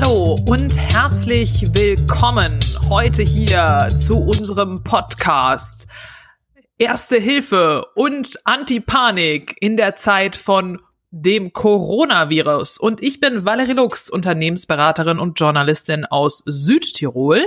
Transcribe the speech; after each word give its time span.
Hallo 0.00 0.38
und 0.46 0.78
herzlich 0.78 1.74
willkommen 1.74 2.60
heute 2.88 3.24
hier 3.24 3.88
zu 3.96 4.16
unserem 4.16 4.84
Podcast 4.84 5.88
Erste 6.78 7.16
Hilfe 7.16 7.84
und 7.96 8.38
Antipanik 8.44 9.56
in 9.60 9.76
der 9.76 9.96
Zeit 9.96 10.36
von 10.36 10.80
dem 11.10 11.52
Coronavirus. 11.52 12.78
Und 12.78 13.02
ich 13.02 13.18
bin 13.18 13.44
Valerie 13.44 13.72
Lux, 13.72 14.08
Unternehmensberaterin 14.08 15.18
und 15.18 15.40
Journalistin 15.40 16.04
aus 16.04 16.44
Südtirol 16.46 17.44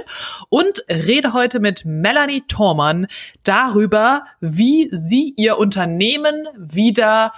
und 0.50 0.84
rede 0.90 1.32
heute 1.32 1.62
mit 1.62 1.86
Melanie 1.86 2.44
Thormann 2.50 3.08
darüber, 3.44 4.26
wie 4.42 4.90
sie 4.92 5.34
ihr 5.38 5.58
Unternehmen 5.58 6.48
wieder 6.58 7.32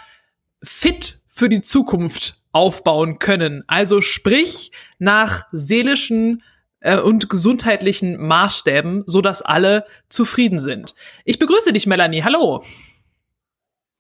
fit 0.64 1.20
für 1.28 1.50
die 1.50 1.62
Zukunft 1.62 2.40
aufbauen 2.54 3.20
können. 3.20 3.64
Also 3.68 4.00
sprich 4.00 4.72
nach 5.04 5.46
seelischen 5.52 6.42
äh, 6.80 6.98
und 6.98 7.30
gesundheitlichen 7.30 8.18
Maßstäben, 8.18 9.04
so 9.06 9.22
dass 9.22 9.42
alle 9.42 9.86
zufrieden 10.10 10.60
sind. 10.60 10.96
Ich 11.26 11.40
begrüße 11.40 11.74
dich, 11.74 11.86
Melanie. 11.86 12.24
Hallo. 12.24 12.64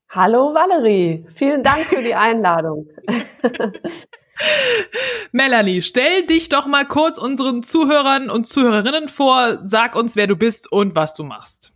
Hallo 0.09 0.53
Valerie, 0.53 1.25
vielen 1.33 1.63
Dank 1.63 1.85
für 1.85 2.03
die 2.03 2.13
Einladung. 2.15 2.87
Melanie, 5.31 5.81
stell 5.81 6.25
dich 6.25 6.49
doch 6.49 6.67
mal 6.67 6.85
kurz 6.85 7.17
unseren 7.17 7.63
Zuhörern 7.63 8.29
und 8.29 8.47
Zuhörerinnen 8.47 9.07
vor, 9.07 9.57
sag 9.61 9.95
uns, 9.95 10.15
wer 10.15 10.27
du 10.27 10.35
bist 10.35 10.71
und 10.71 10.95
was 10.95 11.15
du 11.15 11.23
machst. 11.23 11.73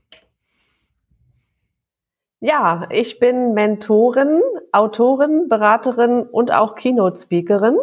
Ja, 2.39 2.87
ich 2.91 3.19
bin 3.19 3.55
Mentorin, 3.55 4.41
Autorin, 4.71 5.49
Beraterin 5.49 6.21
und 6.21 6.51
auch 6.51 6.75
Keynote-Speakerin. 6.75 7.77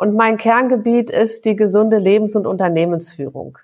Und 0.00 0.14
mein 0.14 0.38
Kerngebiet 0.38 1.10
ist 1.10 1.44
die 1.44 1.56
gesunde 1.56 1.98
Lebens- 1.98 2.34
und 2.34 2.46
Unternehmensführung. 2.46 3.58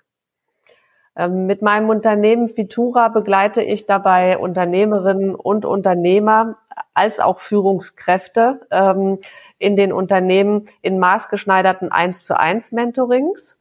Ähm, 1.15 1.47
mit 1.47 1.63
meinem 1.63 1.89
Unternehmen 1.89 2.47
Fitura 2.47 3.07
begleite 3.07 3.63
ich 3.63 3.87
dabei 3.87 4.37
Unternehmerinnen 4.37 5.33
und 5.33 5.65
Unternehmer 5.65 6.57
als 6.93 7.19
auch 7.19 7.39
Führungskräfte 7.39 8.67
ähm, 8.69 9.17
in 9.57 9.75
den 9.75 9.91
Unternehmen 9.91 10.67
in 10.83 10.99
maßgeschneiderten 10.99 11.91
1 11.91 12.23
zu 12.23 12.37
1 12.37 12.71
Mentorings 12.71 13.59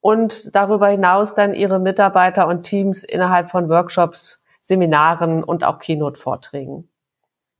und 0.00 0.56
darüber 0.56 0.88
hinaus 0.88 1.34
dann 1.34 1.52
ihre 1.52 1.78
Mitarbeiter 1.78 2.48
und 2.48 2.62
Teams 2.62 3.04
innerhalb 3.04 3.50
von 3.50 3.68
Workshops, 3.68 4.42
Seminaren 4.62 5.44
und 5.44 5.64
auch 5.64 5.80
Keynote-Vorträgen. 5.80 6.88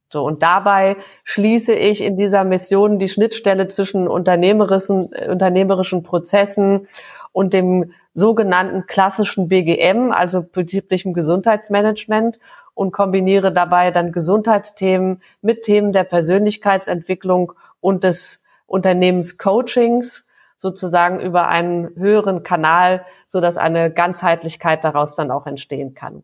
So, 0.08 0.24
und 0.24 0.42
dabei 0.42 0.96
schließe 1.24 1.74
ich 1.74 2.02
in 2.02 2.16
dieser 2.16 2.44
Mission 2.44 2.98
die 2.98 3.08
Schnittstelle 3.08 3.68
zwischen 3.68 4.06
unternehmerischen, 4.06 5.10
unternehmerischen 5.28 6.02
Prozessen 6.04 6.86
und 7.32 7.52
dem 7.52 7.92
sogenannten 8.14 8.86
klassischen 8.86 9.48
BGM, 9.48 10.12
also 10.12 10.42
betrieblichem 10.42 11.12
Gesundheitsmanagement 11.12 12.38
und 12.72 12.92
kombiniere 12.92 13.52
dabei 13.52 13.90
dann 13.90 14.12
Gesundheitsthemen 14.12 15.22
mit 15.42 15.62
Themen 15.62 15.92
der 15.92 16.04
Persönlichkeitsentwicklung 16.04 17.52
und 17.80 18.04
des 18.04 18.42
Unternehmenscoachings 18.66 20.26
sozusagen 20.56 21.20
über 21.20 21.48
einen 21.48 21.94
höheren 21.96 22.42
Kanal, 22.42 23.04
so 23.26 23.41
dass 23.41 23.58
eine 23.58 23.91
Ganzheitlichkeit 23.91 24.84
daraus 24.84 25.14
dann 25.14 25.30
auch 25.30 25.46
entstehen 25.46 25.94
kann. 25.94 26.22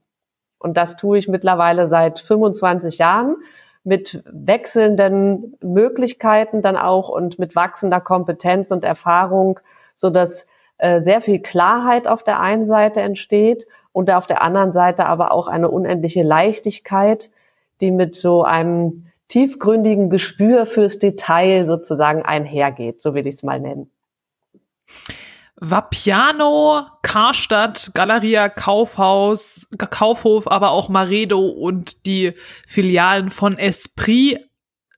Und 0.59 0.77
das 0.77 0.97
tue 0.97 1.19
ich 1.19 1.29
mittlerweile 1.29 1.89
seit 1.89 2.21
25 2.21 2.99
Jahren 2.99 3.37
mit 3.85 4.23
wechselnden 4.27 5.57
Möglichkeiten 5.61 6.63
dann 6.63 6.77
auch 6.77 7.09
und 7.09 7.39
mit 7.39 7.57
wachsender 7.57 8.01
Kompetenz 8.01 8.71
und 8.71 8.85
Erfahrung, 8.85 9.59
so 9.95 10.11
dass 10.11 10.47
äh, 10.79 11.01
sehr 11.01 11.21
viel 11.21 11.41
Klarheit 11.41 12.07
auf 12.07 12.23
der 12.23 12.41
einen 12.41 12.67
Seite 12.67 13.01
entsteht 13.01 13.67
und 13.93 14.11
auf 14.11 14.27
der 14.27 14.43
anderen 14.43 14.73
Seite 14.73 15.07
aber 15.07 15.33
auch 15.33 15.49
eine 15.49 15.71
unendliche 15.71 16.23
Leichtigkeit, 16.23 17.31
die 17.81 17.91
mit 17.91 18.17
so 18.17 18.45
einem 18.45 19.07
tiefgründigen 19.29 20.11
Gespür 20.11 20.67
fürs 20.67 20.99
Detail 20.99 21.65
sozusagen 21.65 22.23
einhergeht, 22.23 23.01
so 23.03 23.15
will 23.15 23.27
ich 23.27 23.37
es 23.37 23.43
mal 23.43 23.61
nennen. 23.61 23.91
Vapiano, 25.65 26.89
Karstadt, 27.03 27.93
Galeria, 27.95 28.49
Kaufhaus, 28.49 29.69
Kaufhof, 29.79 30.49
aber 30.49 30.73
auch 30.73 30.89
Maredo 30.89 31.39
und 31.47 32.05
die 32.05 32.33
Filialen 32.67 33.31
von 33.31 33.57
Esprit 33.57 34.41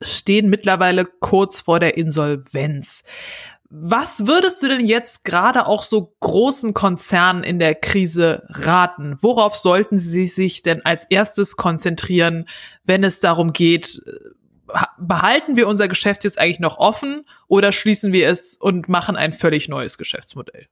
stehen 0.01 0.49
mittlerweile 0.49 1.05
kurz 1.05 1.61
vor 1.61 1.79
der 1.79 1.97
Insolvenz. 1.97 3.03
Was 3.69 4.25
würdest 4.25 4.63
du 4.63 4.67
denn 4.67 4.83
jetzt 4.83 5.23
gerade 5.23 5.67
auch 5.67 5.83
so 5.83 6.15
großen 6.19 6.73
Konzernen 6.73 7.43
in 7.43 7.59
der 7.59 7.75
Krise 7.75 8.47
raten? 8.49 9.17
Worauf 9.21 9.55
sollten 9.55 9.99
sie 9.99 10.25
sich 10.25 10.63
denn 10.63 10.83
als 10.83 11.05
erstes 11.05 11.57
konzentrieren, 11.57 12.49
wenn 12.83 13.03
es 13.03 13.19
darum 13.19 13.53
geht, 13.53 14.01
behalten 14.97 15.55
wir 15.55 15.67
unser 15.67 15.87
Geschäft 15.87 16.23
jetzt 16.23 16.39
eigentlich 16.39 16.59
noch 16.59 16.77
offen 16.77 17.25
oder 17.47 17.71
schließen 17.71 18.11
wir 18.13 18.29
es 18.29 18.57
und 18.57 18.89
machen 18.89 19.15
ein 19.15 19.33
völlig 19.33 19.69
neues 19.69 19.97
Geschäftsmodell? 19.97 20.67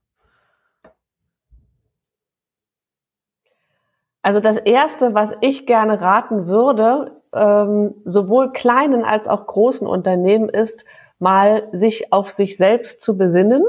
Also 4.22 4.40
das 4.40 4.58
Erste, 4.58 5.14
was 5.14 5.36
ich 5.42 5.66
gerne 5.66 6.02
raten 6.02 6.48
würde, 6.48 7.22
ähm, 7.34 7.96
sowohl 8.06 8.54
kleinen 8.54 9.04
als 9.04 9.28
auch 9.28 9.46
großen 9.48 9.86
Unternehmen, 9.86 10.50
ist, 10.50 10.86
mal 11.20 11.68
sich 11.74 12.14
auf 12.14 12.32
sich 12.32 12.58
selbst 12.58 13.02
zu 13.02 13.18
besinnen 13.18 13.64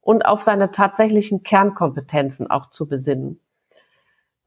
und 0.00 0.26
auf 0.26 0.42
seine 0.42 0.70
tatsächlichen 0.70 1.42
Kernkompetenzen 1.42 2.50
auch 2.50 2.70
zu 2.70 2.88
besinnen. 2.88 3.40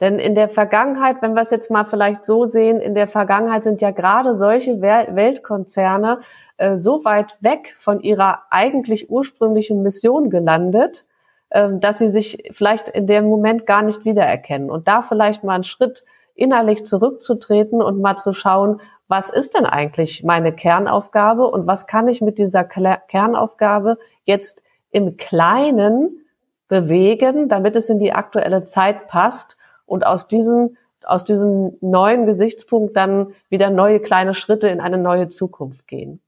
Denn 0.01 0.17
in 0.17 0.33
der 0.33 0.47
Vergangenheit, 0.47 1.21
wenn 1.21 1.33
wir 1.33 1.41
es 1.41 1.49
jetzt 1.49 1.69
mal 1.69 1.83
vielleicht 1.83 2.25
so 2.25 2.45
sehen, 2.45 2.79
in 2.79 2.95
der 2.95 3.07
Vergangenheit 3.07 3.65
sind 3.65 3.81
ja 3.81 3.91
gerade 3.91 4.35
solche 4.35 4.81
Weltkonzerne 4.81 6.21
äh, 6.57 6.77
so 6.77 7.03
weit 7.03 7.35
weg 7.41 7.75
von 7.77 7.99
ihrer 7.99 8.43
eigentlich 8.49 9.09
ursprünglichen 9.09 9.83
Mission 9.83 10.29
gelandet, 10.29 11.05
äh, 11.49 11.69
dass 11.73 11.99
sie 11.99 12.09
sich 12.09 12.49
vielleicht 12.53 12.87
in 12.87 13.07
dem 13.07 13.25
Moment 13.25 13.65
gar 13.65 13.81
nicht 13.81 14.05
wiedererkennen. 14.05 14.69
Und 14.69 14.87
da 14.87 15.01
vielleicht 15.01 15.43
mal 15.43 15.55
einen 15.55 15.63
Schritt 15.65 16.05
innerlich 16.33 16.85
zurückzutreten 16.85 17.81
und 17.81 17.99
mal 17.99 18.15
zu 18.17 18.31
schauen, 18.33 18.79
was 19.09 19.29
ist 19.29 19.55
denn 19.55 19.65
eigentlich 19.65 20.23
meine 20.23 20.53
Kernaufgabe 20.53 21.45
und 21.47 21.67
was 21.67 21.87
kann 21.87 22.07
ich 22.07 22.21
mit 22.21 22.37
dieser 22.37 22.63
Kernaufgabe 22.63 23.97
jetzt 24.23 24.61
im 24.91 25.17
Kleinen 25.17 26.25
bewegen, 26.69 27.49
damit 27.49 27.75
es 27.75 27.89
in 27.89 27.99
die 27.99 28.13
aktuelle 28.13 28.65
Zeit 28.65 29.07
passt 29.07 29.57
und 29.89 30.05
aus 30.05 30.27
diesem, 30.27 30.77
aus 31.03 31.25
diesem 31.25 31.77
neuen 31.81 32.25
Gesichtspunkt 32.25 32.95
dann 32.95 33.33
wieder 33.49 33.69
neue 33.69 33.99
kleine 33.99 34.35
Schritte 34.35 34.67
in 34.69 34.79
eine 34.79 34.97
neue 34.97 35.29
Zukunft 35.29 35.87
gehen. 35.87 36.21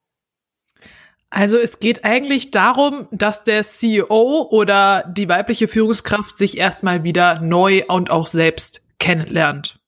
Also 1.30 1.58
es 1.58 1.80
geht 1.80 2.04
eigentlich 2.04 2.52
darum, 2.52 3.08
dass 3.12 3.46
der 3.46 3.64
CEO 3.64 4.48
oder 4.50 5.06
die 5.08 5.30
weibliche 5.30 5.70
Führungskraft 5.70 6.38
sich 6.38 6.58
erstmal 6.58 7.06
wieder 7.06 7.40
neu 7.40 7.84
und 7.88 8.12
auch 8.12 8.28
selbst 8.28 8.86
kennenlernt. 9.00 9.80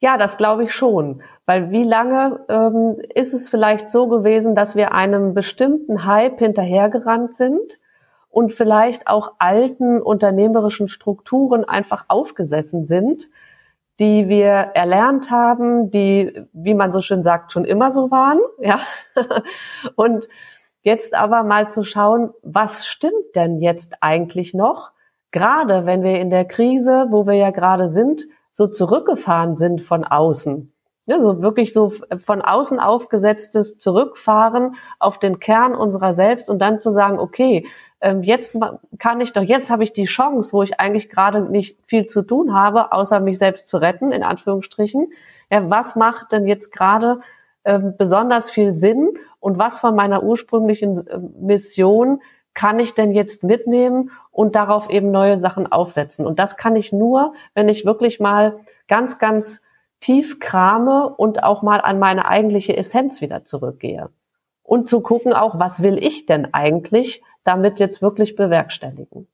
Ja, 0.00 0.16
das 0.16 0.38
glaube 0.38 0.64
ich 0.64 0.72
schon. 0.72 1.22
Weil 1.44 1.70
wie 1.70 1.82
lange 1.82 2.44
ähm, 2.48 2.96
ist 3.14 3.34
es 3.34 3.48
vielleicht 3.48 3.90
so 3.90 4.06
gewesen, 4.06 4.54
dass 4.54 4.76
wir 4.76 4.92
einem 4.92 5.34
bestimmten 5.34 6.06
Hype 6.06 6.38
hinterhergerannt 6.38 7.36
sind 7.36 7.78
und 8.28 8.52
vielleicht 8.52 9.08
auch 9.08 9.34
alten 9.38 10.00
unternehmerischen 10.00 10.88
Strukturen 10.88 11.64
einfach 11.64 12.04
aufgesessen 12.08 12.84
sind, 12.84 13.30
die 14.00 14.28
wir 14.28 14.48
erlernt 14.74 15.30
haben, 15.30 15.90
die, 15.90 16.46
wie 16.52 16.74
man 16.74 16.92
so 16.92 17.02
schön 17.02 17.22
sagt, 17.22 17.52
schon 17.52 17.64
immer 17.64 17.90
so 17.90 18.10
waren, 18.10 18.38
ja. 18.60 18.80
und 19.96 20.28
jetzt 20.82 21.14
aber 21.14 21.42
mal 21.42 21.70
zu 21.70 21.84
schauen, 21.84 22.30
was 22.42 22.86
stimmt 22.86 23.34
denn 23.34 23.60
jetzt 23.60 23.96
eigentlich 24.00 24.54
noch? 24.54 24.92
Gerade 25.30 25.84
wenn 25.84 26.02
wir 26.02 26.20
in 26.20 26.30
der 26.30 26.44
Krise, 26.44 27.08
wo 27.10 27.26
wir 27.26 27.34
ja 27.34 27.50
gerade 27.50 27.88
sind, 27.88 28.22
so 28.52 28.66
zurückgefahren 28.66 29.56
sind 29.56 29.82
von 29.82 30.04
außen. 30.04 30.72
Ja, 31.08 31.18
so 31.18 31.40
wirklich 31.40 31.72
so 31.72 31.94
von 32.22 32.42
außen 32.42 32.78
aufgesetztes 32.78 33.78
Zurückfahren 33.78 34.76
auf 34.98 35.18
den 35.18 35.40
Kern 35.40 35.74
unserer 35.74 36.12
selbst 36.12 36.50
und 36.50 36.58
dann 36.58 36.78
zu 36.78 36.90
sagen, 36.90 37.18
okay, 37.18 37.66
ähm, 38.02 38.22
jetzt 38.22 38.54
kann 38.98 39.22
ich 39.22 39.32
doch, 39.32 39.40
jetzt 39.40 39.70
habe 39.70 39.84
ich 39.84 39.94
die 39.94 40.04
Chance, 40.04 40.52
wo 40.52 40.62
ich 40.62 40.78
eigentlich 40.78 41.08
gerade 41.08 41.40
nicht 41.50 41.78
viel 41.86 42.04
zu 42.04 42.20
tun 42.20 42.52
habe, 42.52 42.92
außer 42.92 43.20
mich 43.20 43.38
selbst 43.38 43.68
zu 43.68 43.78
retten, 43.78 44.12
in 44.12 44.22
Anführungsstrichen. 44.22 45.10
Ja, 45.50 45.70
was 45.70 45.96
macht 45.96 46.30
denn 46.30 46.46
jetzt 46.46 46.72
gerade 46.72 47.20
ähm, 47.64 47.94
besonders 47.96 48.50
viel 48.50 48.74
Sinn 48.74 49.16
und 49.40 49.56
was 49.56 49.80
von 49.80 49.96
meiner 49.96 50.22
ursprünglichen 50.22 51.06
äh, 51.06 51.18
Mission 51.40 52.20
kann 52.52 52.78
ich 52.80 52.92
denn 52.92 53.12
jetzt 53.12 53.44
mitnehmen 53.44 54.10
und 54.30 54.56
darauf 54.56 54.90
eben 54.90 55.10
neue 55.10 55.38
Sachen 55.38 55.72
aufsetzen? 55.72 56.26
Und 56.26 56.38
das 56.38 56.58
kann 56.58 56.76
ich 56.76 56.92
nur, 56.92 57.32
wenn 57.54 57.70
ich 57.70 57.86
wirklich 57.86 58.20
mal 58.20 58.60
ganz, 58.88 59.18
ganz 59.18 59.62
tief 60.00 60.40
krame 60.40 61.08
und 61.16 61.42
auch 61.42 61.62
mal 61.62 61.80
an 61.80 61.98
meine 61.98 62.26
eigentliche 62.26 62.76
Essenz 62.76 63.20
wieder 63.20 63.44
zurückgehe. 63.44 64.10
und 64.62 64.90
zu 64.90 65.00
gucken 65.00 65.32
auch, 65.32 65.58
was 65.58 65.82
will 65.82 65.96
ich 65.96 66.26
denn 66.26 66.52
eigentlich 66.52 67.22
damit 67.42 67.78
jetzt 67.78 68.02
wirklich 68.02 68.36
bewerkstelligen. 68.36 69.26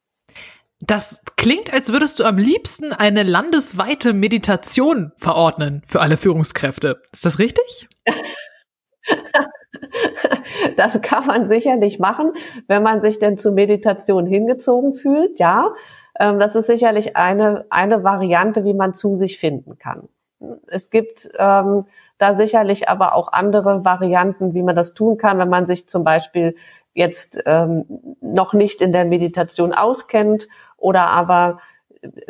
Das 0.81 1.23
klingt, 1.37 1.73
als 1.73 1.93
würdest 1.93 2.21
du 2.21 2.25
am 2.25 2.39
liebsten 2.39 2.93
eine 2.93 3.25
landesweite 3.25 4.13
Meditation 4.13 5.11
verordnen 5.17 5.83
für 5.87 6.01
alle 6.01 6.17
Führungskräfte. 6.17 7.03
Ist 7.13 7.25
das 7.25 7.41
richtig? 7.41 7.89
Das 10.77 11.03
kann 11.03 11.27
man 11.27 11.49
sicherlich 11.49 11.99
machen, 11.99 12.33
wenn 12.67 12.83
man 12.83 13.01
sich 13.01 13.19
denn 13.19 13.39
zur 13.39 13.53
Meditation 13.53 14.27
hingezogen 14.27 14.95
fühlt, 14.95 15.39
ja. 15.39 15.75
Ähm, 16.19 16.39
das 16.39 16.55
ist 16.55 16.67
sicherlich 16.67 17.17
eine, 17.17 17.67
eine 17.71 18.03
Variante, 18.05 18.65
wie 18.65 18.75
man 18.75 18.95
zu 18.95 19.15
sich 19.15 19.39
finden 19.39 19.79
kann. 19.79 20.09
Es 20.67 20.91
gibt 20.91 21.31
ähm, 21.39 21.87
da 22.19 22.35
sicherlich 22.35 22.89
aber 22.89 23.15
auch 23.15 23.33
andere 23.33 23.85
Varianten, 23.85 24.55
wie 24.55 24.63
man 24.63 24.77
das 24.77 24.95
tun 24.95 25.19
kann, 25.19 25.39
wenn 25.39 25.49
man 25.49 25.67
sich 25.67 25.89
zum 25.89 26.05
Beispiel 26.05 26.57
jetzt 26.93 27.43
ähm, 27.47 27.85
noch 28.21 28.53
nicht 28.53 28.81
in 28.81 28.93
der 28.93 29.05
Meditation 29.05 29.73
auskennt 29.73 30.49
oder 30.77 31.09
aber 31.09 31.61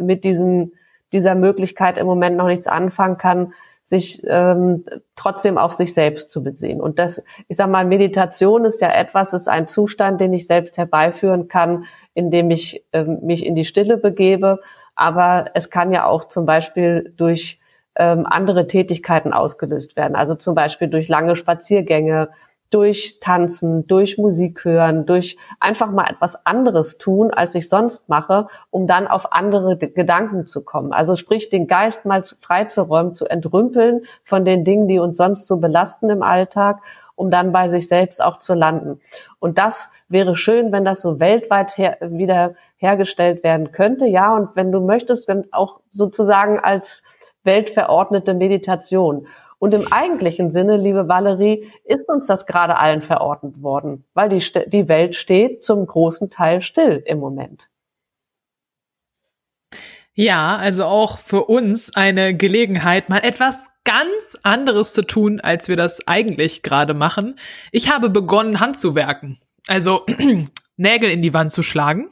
mit 0.01 0.25
diesen, 0.25 0.73
dieser 1.12 1.35
Möglichkeit 1.35 1.99
im 1.99 2.06
Moment 2.06 2.37
noch 2.37 2.47
nichts 2.47 2.67
anfangen 2.67 3.19
kann, 3.19 3.53
sich 3.85 4.23
ähm, 4.27 4.85
trotzdem 5.15 5.59
auf 5.59 5.75
sich 5.75 5.93
selbst 5.93 6.31
zu 6.31 6.43
besehen. 6.43 6.81
Und 6.81 6.99
das, 6.99 7.23
ich 7.49 7.56
sag 7.59 7.69
mal, 7.69 7.85
Meditation 7.85 8.65
ist 8.65 8.81
ja 8.81 8.91
etwas, 8.91 9.35
ist 9.35 9.47
ein 9.47 9.69
Zustand, 9.69 10.23
den 10.23 10.33
ich 10.33 10.47
selbst 10.47 10.79
herbeiführen 10.79 11.49
kann, 11.49 11.85
indem 12.15 12.51
ich 12.51 12.85
ähm, 12.93 13.19
mich 13.23 13.45
in 13.45 13.55
die 13.55 13.67
Stille 13.67 13.99
begebe. 13.99 14.61
Aber 14.95 15.51
es 15.53 15.69
kann 15.69 15.93
ja 15.93 16.06
auch 16.06 16.29
zum 16.29 16.47
Beispiel 16.47 17.12
durch 17.19 17.61
ähm, 17.96 18.26
andere 18.26 18.67
Tätigkeiten 18.67 19.32
ausgelöst 19.32 19.96
werden. 19.96 20.17
Also 20.17 20.35
zum 20.35 20.55
Beispiel 20.55 20.88
durch 20.88 21.08
lange 21.08 21.37
Spaziergänge, 21.37 22.31
durch 22.70 23.19
Tanzen, 23.20 23.87
durch 23.87 24.19
Musik 24.19 24.64
hören, 24.64 25.06
durch 25.06 25.37
einfach 25.61 25.93
mal 25.93 26.11
etwas 26.11 26.44
anderes 26.44 26.99
tun, 26.99 27.31
als 27.32 27.55
ich 27.55 27.69
sonst 27.69 28.08
mache, 28.08 28.49
um 28.70 28.88
dann 28.88 29.06
auf 29.06 29.32
andere 29.32 29.76
Gedanken 29.76 30.49
zu 30.49 30.64
kommen. 30.64 30.93
Also 30.93 31.14
sprich, 31.14 31.50
den 31.50 31.69
Geist 31.69 32.05
mal 32.05 32.25
freizuräumen, 32.25 33.14
zu 33.14 33.26
entrümpeln 33.26 34.06
von 34.25 34.44
den 34.44 34.64
Dingen, 34.64 34.88
die 34.88 34.99
uns 34.99 35.19
sonst 35.19 35.46
so 35.46 35.58
belasten 35.58 36.11
im 36.11 36.25
Alltag, 36.25 36.81
um 37.14 37.31
dann 37.31 37.52
bei 37.52 37.69
sich 37.69 37.87
selbst 37.87 38.20
auch 38.20 38.38
zu 38.41 38.55
landen. 38.55 39.00
Und 39.38 39.56
das 39.56 39.91
wäre 40.08 40.35
schön, 40.35 40.73
wenn 40.73 40.85
das 40.85 41.00
so 41.00 41.20
weltweit 41.20 41.79
her 41.79 41.99
wieder 42.00 42.55
hergestellt 42.76 43.44
werden 43.44 43.70
könnte. 43.70 44.06
Ja, 44.06 44.35
und 44.35 44.56
wenn 44.56 44.73
du 44.73 44.81
möchtest, 44.81 45.29
dann 45.29 45.44
auch 45.52 45.79
sozusagen 45.93 46.58
als 46.58 47.05
weltverordnete 47.44 48.35
Meditation. 48.35 49.26
Und 49.58 49.73
im 49.73 49.91
eigentlichen 49.93 50.52
Sinne, 50.52 50.76
liebe 50.76 51.08
Valerie, 51.08 51.70
ist 51.85 52.08
uns 52.08 52.26
das 52.26 52.46
gerade 52.46 52.76
allen 52.76 53.00
verordnet 53.00 53.62
worden, 53.62 54.05
weil 54.12 54.29
die, 54.29 54.43
die 54.67 54.88
Welt 54.88 55.14
steht 55.14 55.64
zum 55.64 55.87
großen 55.87 56.29
Teil 56.29 56.61
still 56.61 57.02
im 57.06 57.19
Moment. 57.19 57.70
Ja, 60.14 60.56
also 60.56 60.85
auch 60.85 61.19
für 61.19 61.44
uns 61.46 61.94
eine 61.96 62.37
Gelegenheit, 62.37 63.08
mal 63.08 63.19
etwas 63.19 63.70
ganz 63.85 64.38
anderes 64.43 64.93
zu 64.93 65.02
tun, 65.02 65.41
als 65.41 65.69
wir 65.69 65.76
das 65.76 66.06
eigentlich 66.06 66.62
gerade 66.62 66.94
machen. 66.94 67.38
Ich 67.73 67.91
habe 67.91 68.11
begonnen, 68.11 68.61
Handzuwerken. 68.61 69.38
Also 69.67 70.05
Nägel 70.76 71.11
in 71.11 71.23
die 71.23 71.35
Wand 71.35 71.52
zu 71.52 71.62
schlagen. 71.62 72.11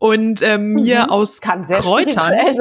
Und 0.00 0.42
ähm, 0.42 0.72
mir 0.72 1.04
mhm, 1.04 1.10
aus 1.10 1.40
Kräutern. 1.40 2.34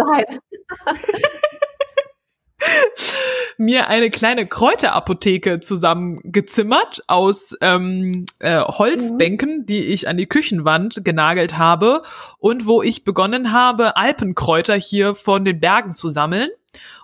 mir 3.57 3.87
eine 3.87 4.09
kleine 4.09 4.45
Kräuterapotheke 4.45 5.59
zusammengezimmert 5.59 7.03
aus 7.07 7.55
ähm, 7.61 8.25
äh, 8.39 8.61
Holzbänken, 8.61 9.59
mhm. 9.59 9.65
die 9.65 9.87
ich 9.87 10.07
an 10.07 10.17
die 10.17 10.27
Küchenwand 10.27 11.03
genagelt 11.03 11.57
habe 11.57 12.03
und 12.37 12.67
wo 12.67 12.81
ich 12.81 13.03
begonnen 13.03 13.51
habe, 13.51 13.97
Alpenkräuter 13.97 14.75
hier 14.75 15.15
von 15.15 15.45
den 15.45 15.59
Bergen 15.59 15.95
zu 15.95 16.09
sammeln 16.09 16.49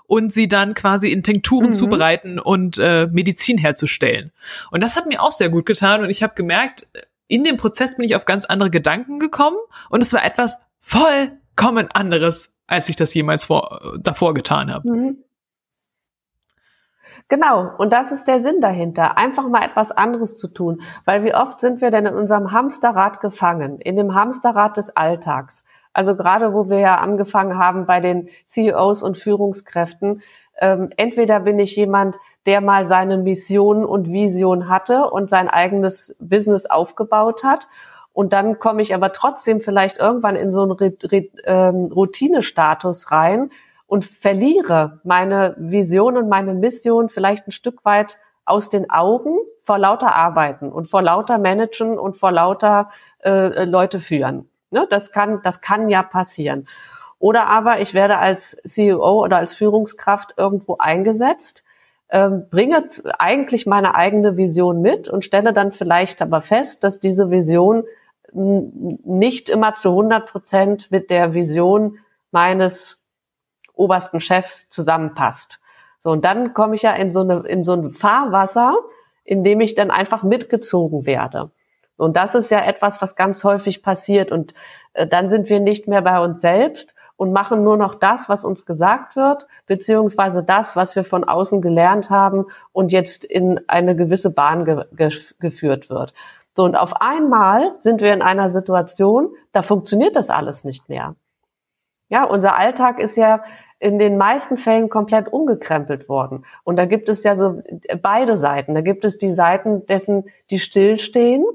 und 0.08 0.32
sie 0.32 0.48
dann 0.48 0.74
quasi 0.76 1.12
in 1.12 1.24
Tinkturen 1.24 1.68
mhm. 1.68 1.74
zubereiten 1.74 2.40
und 2.40 2.78
äh, 2.78 3.08
Medizin 3.08 3.58
herzustellen. 3.58 4.32
Und 4.72 4.82
das 4.82 4.96
hat 4.96 5.08
mir 5.08 5.22
auch 5.22 5.32
sehr 5.32 5.50
gut 5.50 5.66
getan 5.66 6.04
und 6.04 6.10
ich 6.10 6.22
habe 6.22 6.36
gemerkt, 6.36 6.88
in 7.28 7.44
dem 7.44 7.58
Prozess 7.58 7.98
bin 7.98 8.06
ich 8.06 8.16
auf 8.16 8.26
ganz 8.26 8.46
andere 8.46 8.70
Gedanken 8.70 9.20
gekommen 9.20 9.58
und 9.90 10.02
es 10.02 10.14
war 10.14 10.24
etwas 10.24 10.66
vollkommen 10.80 11.90
anderes, 11.92 12.54
als 12.68 12.90
ich 12.90 12.96
das 12.96 13.14
jemals 13.14 13.46
vor, 13.46 13.98
davor 14.00 14.34
getan 14.34 14.72
habe. 14.74 14.90
Mhm. 14.90 15.18
Genau, 17.28 17.72
und 17.78 17.92
das 17.92 18.12
ist 18.12 18.26
der 18.26 18.40
Sinn 18.40 18.62
dahinter, 18.62 19.18
einfach 19.18 19.48
mal 19.50 19.66
etwas 19.66 19.92
anderes 19.92 20.36
zu 20.36 20.48
tun, 20.48 20.82
weil 21.06 21.24
wie 21.24 21.34
oft 21.34 21.60
sind 21.60 21.82
wir 21.82 21.90
denn 21.90 22.06
in 22.06 22.14
unserem 22.14 22.52
Hamsterrad 22.52 23.20
gefangen, 23.20 23.80
in 23.80 23.96
dem 23.96 24.14
Hamsterrad 24.14 24.78
des 24.78 24.96
Alltags. 24.96 25.66
Also 25.92 26.16
gerade 26.16 26.54
wo 26.54 26.70
wir 26.70 26.80
ja 26.80 26.98
angefangen 26.98 27.58
haben 27.58 27.88
bei 27.88 28.00
den 28.00 28.30
CEOs 28.46 29.02
und 29.02 29.18
Führungskräften, 29.18 30.22
ähm, 30.60 30.90
entweder 30.98 31.40
bin 31.40 31.58
ich 31.58 31.76
jemand, 31.76 32.18
der 32.46 32.62
mal 32.62 32.86
seine 32.86 33.18
Mission 33.18 33.86
und 33.86 34.12
Vision 34.12 34.70
hatte 34.70 35.10
und 35.10 35.30
sein 35.30 35.50
eigenes 35.50 36.16
Business 36.20 36.66
aufgebaut 36.66 37.44
hat. 37.44 37.68
Und 38.14 38.34
dann 38.34 38.60
komme 38.60 38.82
ich 38.82 38.94
aber 38.96 39.12
trotzdem 39.12 39.60
vielleicht 39.60 39.98
irgendwann 39.98 40.36
in 40.36 40.54
so 40.54 40.64
einen 40.64 40.78
ähm, 41.46 41.92
Routinestatus 41.92 43.12
rein, 43.12 43.50
und 43.88 44.06
verliere 44.06 45.00
meine 45.04 45.56
Vision 45.58 46.18
und 46.18 46.30
meine 46.30 46.54
Mission 46.54 47.10
vielleicht 47.10 47.48
ein 47.48 47.52
Stück 47.52 47.86
weit 47.86 48.18
aus 48.46 48.70
den 48.70 48.90
Augen 48.90 49.38
vor 49.64 49.78
lauter 49.78 50.16
Arbeiten 50.16 50.72
und 50.72 50.90
vor 50.90 51.02
lauter 51.02 51.38
Managen 51.38 51.98
und 51.98 52.18
vor 52.18 52.32
lauter 52.32 52.90
äh, 53.24 53.66
Leute 53.66 54.00
führen. 54.00 54.50
Ne? 54.72 54.88
Das 54.90 55.12
kann, 55.12 55.42
das 55.44 55.62
kann 55.62 55.90
ja 55.90 56.04
passieren. 56.04 56.68
Oder 57.18 57.48
aber 57.48 57.80
ich 57.80 57.94
werde 57.94 58.18
als 58.18 58.58
CEO 58.66 59.24
oder 59.24 59.38
als 59.38 59.56
Führungskraft 59.56 60.34
irgendwo 60.38 60.78
eingesetzt, 60.78 61.64
ähm, 62.10 62.48
bringe 62.50 62.88
eigentlich 63.18 63.66
meine 63.66 63.96
eigene 63.96 64.38
Vision 64.38 64.82
mit 64.82 65.10
und 65.10 65.26
stelle 65.26 65.54
dann 65.54 65.72
vielleicht 65.72 66.22
aber 66.22 66.42
fest, 66.42 66.84
dass 66.84 67.00
diese 67.00 67.32
Vision 67.32 67.84
nicht 68.34 69.50
immer 69.50 69.76
zu 69.76 69.90
100 69.90 70.28
Prozent 70.28 70.92
mit 70.92 71.10
der 71.10 71.34
Vision 71.34 72.00
meines 72.32 73.02
obersten 73.74 74.20
Chefs 74.20 74.70
zusammenpasst. 74.70 75.62
So, 76.00 76.12
und 76.12 76.26
dann 76.26 76.54
komme 76.54 76.76
ich 76.76 76.82
ja 76.84 76.94
in 76.94 77.10
so, 77.12 77.22
eine, 77.22 77.40
in 77.48 77.64
so 77.64 77.74
ein 77.74 77.92
Fahrwasser, 77.92 78.76
in 79.24 79.44
dem 79.44 79.62
ich 79.62 79.74
dann 79.74 79.90
einfach 79.90 80.24
mitgezogen 80.24 81.06
werde. 81.06 81.52
Und 81.98 82.18
das 82.18 82.36
ist 82.36 82.52
ja 82.52 82.64
etwas, 82.64 83.02
was 83.02 83.16
ganz 83.16 83.44
häufig 83.44 83.82
passiert. 83.82 84.32
Und 84.32 84.54
äh, 84.94 85.08
dann 85.08 85.30
sind 85.30 85.50
wir 85.50 85.60
nicht 85.60 85.88
mehr 85.88 86.02
bei 86.02 86.20
uns 86.20 86.42
selbst 86.42 86.94
und 87.18 87.32
machen 87.32 87.64
nur 87.64 87.78
noch 87.78 87.96
das, 87.96 88.30
was 88.30 88.44
uns 88.44 88.66
gesagt 88.66 89.16
wird, 89.16 89.48
beziehungsweise 89.68 90.44
das, 90.44 90.76
was 90.76 90.96
wir 90.96 91.04
von 91.04 91.24
außen 91.24 91.62
gelernt 91.62 92.10
haben 92.10 92.46
und 92.72 92.92
jetzt 92.92 93.24
in 93.24 93.62
eine 93.68 93.96
gewisse 93.96 94.32
Bahn 94.32 94.66
ge 94.66 94.84
ge 94.92 95.10
geführt 95.40 95.90
wird. 95.90 96.14
So, 96.56 96.64
und 96.64 96.76
auf 96.76 97.02
einmal 97.02 97.76
sind 97.80 98.02
wir 98.02 98.14
in 98.14 98.22
einer 98.22 98.50
Situation, 98.50 99.30
da 99.52 99.62
funktioniert 99.62 100.16
das 100.16 100.30
alles 100.30 100.64
nicht 100.64 100.88
mehr. 100.90 101.16
Ja, 102.10 102.24
unser 102.24 102.56
Alltag 102.56 103.00
ist 103.00 103.18
ja 103.18 103.44
in 103.80 104.00
den 104.00 104.18
meisten 104.18 104.58
Fällen 104.58 104.90
komplett 104.90 105.32
umgekrempelt 105.32 106.08
worden. 106.08 106.46
Und 106.64 106.78
da 106.78 106.86
gibt 106.86 107.10
es 107.10 107.24
ja 107.24 107.36
so 107.36 107.62
beide 108.02 108.38
Seiten. 108.38 108.74
Da 108.74 108.82
gibt 108.82 109.04
es 109.04 109.18
die 109.18 109.32
Seiten 109.32 109.86
dessen, 109.86 110.26
die 110.50 110.60
stillstehen 110.60 111.46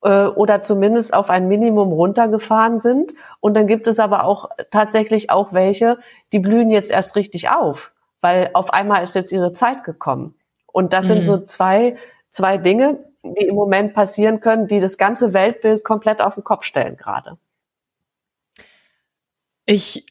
oder 0.00 0.62
zumindest 0.62 1.14
auf 1.14 1.30
ein 1.30 1.48
Minimum 1.48 1.90
runtergefahren 1.90 2.80
sind. 2.80 3.12
Und 3.40 3.54
dann 3.54 3.66
gibt 3.66 3.88
es 3.88 3.98
aber 3.98 4.24
auch 4.24 4.50
tatsächlich 4.70 5.30
auch 5.30 5.52
welche, 5.52 5.98
die 6.32 6.38
blühen 6.38 6.70
jetzt 6.70 6.90
erst 6.90 7.16
richtig 7.16 7.48
auf, 7.48 7.92
weil 8.20 8.50
auf 8.52 8.72
einmal 8.72 9.02
ist 9.02 9.14
jetzt 9.14 9.32
ihre 9.32 9.52
Zeit 9.52 9.84
gekommen. 9.84 10.34
Und 10.66 10.92
das 10.92 11.06
mhm. 11.06 11.08
sind 11.08 11.24
so 11.24 11.38
zwei, 11.38 11.96
zwei 12.30 12.58
Dinge, 12.58 12.98
die 13.22 13.46
im 13.46 13.54
Moment 13.54 13.94
passieren 13.94 14.40
können, 14.40 14.68
die 14.68 14.78
das 14.78 14.98
ganze 14.98 15.32
Weltbild 15.32 15.82
komplett 15.82 16.20
auf 16.20 16.34
den 16.34 16.44
Kopf 16.44 16.64
stellen 16.64 16.96
gerade. 16.96 17.38
Ich 19.64 20.06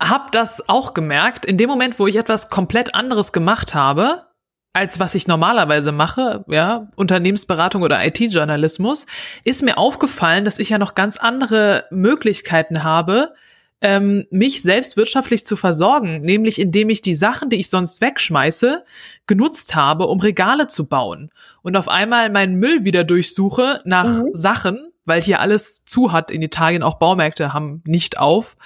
habe 0.00 0.30
das 0.32 0.68
auch 0.68 0.94
gemerkt. 0.94 1.46
In 1.46 1.58
dem 1.58 1.68
Moment, 1.68 1.98
wo 1.98 2.06
ich 2.06 2.16
etwas 2.16 2.50
komplett 2.50 2.94
anderes 2.94 3.32
gemacht 3.32 3.74
habe, 3.74 4.25
als 4.76 5.00
was 5.00 5.14
ich 5.14 5.26
normalerweise 5.26 5.90
mache, 5.90 6.44
ja, 6.48 6.88
Unternehmensberatung 6.96 7.82
oder 7.82 8.04
IT-Journalismus, 8.06 9.06
ist 9.42 9.62
mir 9.62 9.78
aufgefallen, 9.78 10.44
dass 10.44 10.58
ich 10.58 10.68
ja 10.68 10.76
noch 10.76 10.94
ganz 10.94 11.16
andere 11.16 11.86
Möglichkeiten 11.90 12.84
habe, 12.84 13.32
ähm, 13.80 14.26
mich 14.30 14.60
selbst 14.60 14.98
wirtschaftlich 14.98 15.46
zu 15.46 15.56
versorgen, 15.56 16.20
nämlich 16.20 16.60
indem 16.60 16.90
ich 16.90 17.00
die 17.00 17.14
Sachen, 17.14 17.48
die 17.48 17.56
ich 17.56 17.70
sonst 17.70 18.02
wegschmeiße, 18.02 18.84
genutzt 19.26 19.74
habe, 19.74 20.08
um 20.08 20.20
Regale 20.20 20.66
zu 20.66 20.86
bauen 20.86 21.30
und 21.62 21.74
auf 21.74 21.88
einmal 21.88 22.28
meinen 22.28 22.56
Müll 22.56 22.84
wieder 22.84 23.02
durchsuche 23.02 23.80
nach 23.86 24.08
mhm. 24.08 24.28
Sachen, 24.34 24.92
weil 25.06 25.22
hier 25.22 25.40
alles 25.40 25.86
zu 25.86 26.12
hat 26.12 26.30
in 26.30 26.42
Italien, 26.42 26.82
auch 26.82 26.98
Baumärkte 26.98 27.54
haben 27.54 27.82
nicht 27.86 28.18
auf, 28.18 28.58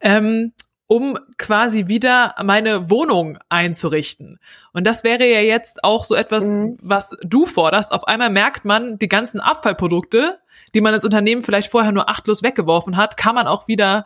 ähm, 0.00 0.52
um 0.92 1.18
quasi 1.38 1.88
wieder 1.88 2.34
meine 2.44 2.90
Wohnung 2.90 3.38
einzurichten. 3.48 4.38
Und 4.74 4.86
das 4.86 5.04
wäre 5.04 5.24
ja 5.24 5.40
jetzt 5.40 5.84
auch 5.84 6.04
so 6.04 6.14
etwas, 6.14 6.54
mhm. 6.54 6.76
was 6.82 7.16
du 7.24 7.46
forderst. 7.46 7.92
Auf 7.92 8.06
einmal 8.06 8.28
merkt 8.28 8.66
man, 8.66 8.98
die 8.98 9.08
ganzen 9.08 9.40
Abfallprodukte, 9.40 10.38
die 10.74 10.82
man 10.82 10.92
als 10.92 11.06
Unternehmen 11.06 11.40
vielleicht 11.40 11.70
vorher 11.70 11.92
nur 11.92 12.10
achtlos 12.10 12.42
weggeworfen 12.42 12.98
hat, 12.98 13.16
kann 13.16 13.34
man 13.34 13.46
auch 13.46 13.68
wieder 13.68 14.04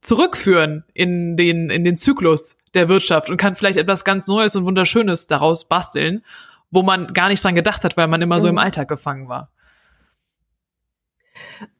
zurückführen 0.00 0.84
in 0.94 1.36
den, 1.36 1.68
in 1.68 1.84
den 1.84 1.98
Zyklus 1.98 2.56
der 2.72 2.88
Wirtschaft 2.88 3.28
und 3.28 3.36
kann 3.36 3.54
vielleicht 3.54 3.76
etwas 3.76 4.02
ganz 4.02 4.26
Neues 4.26 4.56
und 4.56 4.64
Wunderschönes 4.64 5.26
daraus 5.26 5.68
basteln, 5.68 6.24
wo 6.70 6.82
man 6.82 7.08
gar 7.08 7.28
nicht 7.28 7.44
dran 7.44 7.54
gedacht 7.54 7.84
hat, 7.84 7.98
weil 7.98 8.08
man 8.08 8.22
immer 8.22 8.36
mhm. 8.36 8.40
so 8.40 8.48
im 8.48 8.54
mhm. 8.54 8.60
Alltag 8.60 8.88
gefangen 8.88 9.28
war. 9.28 9.50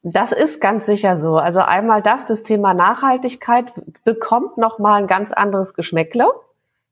Das 0.01 0.31
ist 0.31 0.61
ganz 0.61 0.85
sicher 0.85 1.17
so. 1.17 1.37
Also 1.37 1.61
einmal 1.61 2.01
das, 2.01 2.25
das 2.25 2.43
Thema 2.43 2.73
Nachhaltigkeit 2.73 3.73
bekommt 4.03 4.57
nochmal 4.57 5.01
ein 5.01 5.07
ganz 5.07 5.31
anderes 5.31 5.73
Geschmäckle. 5.73 6.27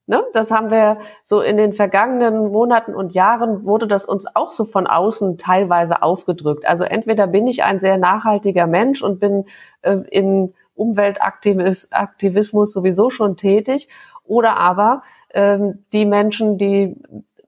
Ne? 0.08 0.24
Das 0.34 0.52
haben 0.52 0.72
wir 0.72 0.98
so 1.24 1.42
in 1.42 1.58
den 1.58 1.74
vergangenen 1.74 2.52
Monaten 2.52 2.96
und 2.96 3.14
Jahren 3.14 3.66
wurde 3.66 3.88
das 3.88 4.06
uns 4.06 4.26
auch 4.36 4.52
so 4.52 4.66
von 4.66 4.88
außen 4.88 5.38
teilweise 5.38 6.02
aufgedrückt. 6.02 6.66
Also 6.66 6.84
entweder 6.84 7.28
bin 7.28 7.48
ich 7.48 7.64
ein 7.64 7.80
sehr 7.80 7.98
nachhaltiger 7.98 8.68
Mensch 8.68 9.04
und 9.04 9.20
bin 9.20 9.46
äh, 9.84 9.98
in 10.10 10.54
Umweltaktivismus 10.76 12.74
sowieso 12.74 13.10
schon 13.10 13.38
tätig 13.38 13.90
oder 14.26 14.58
aber 14.58 15.04
ähm, 15.34 15.86
die 15.94 16.06
Menschen, 16.06 16.58
die 16.58 16.96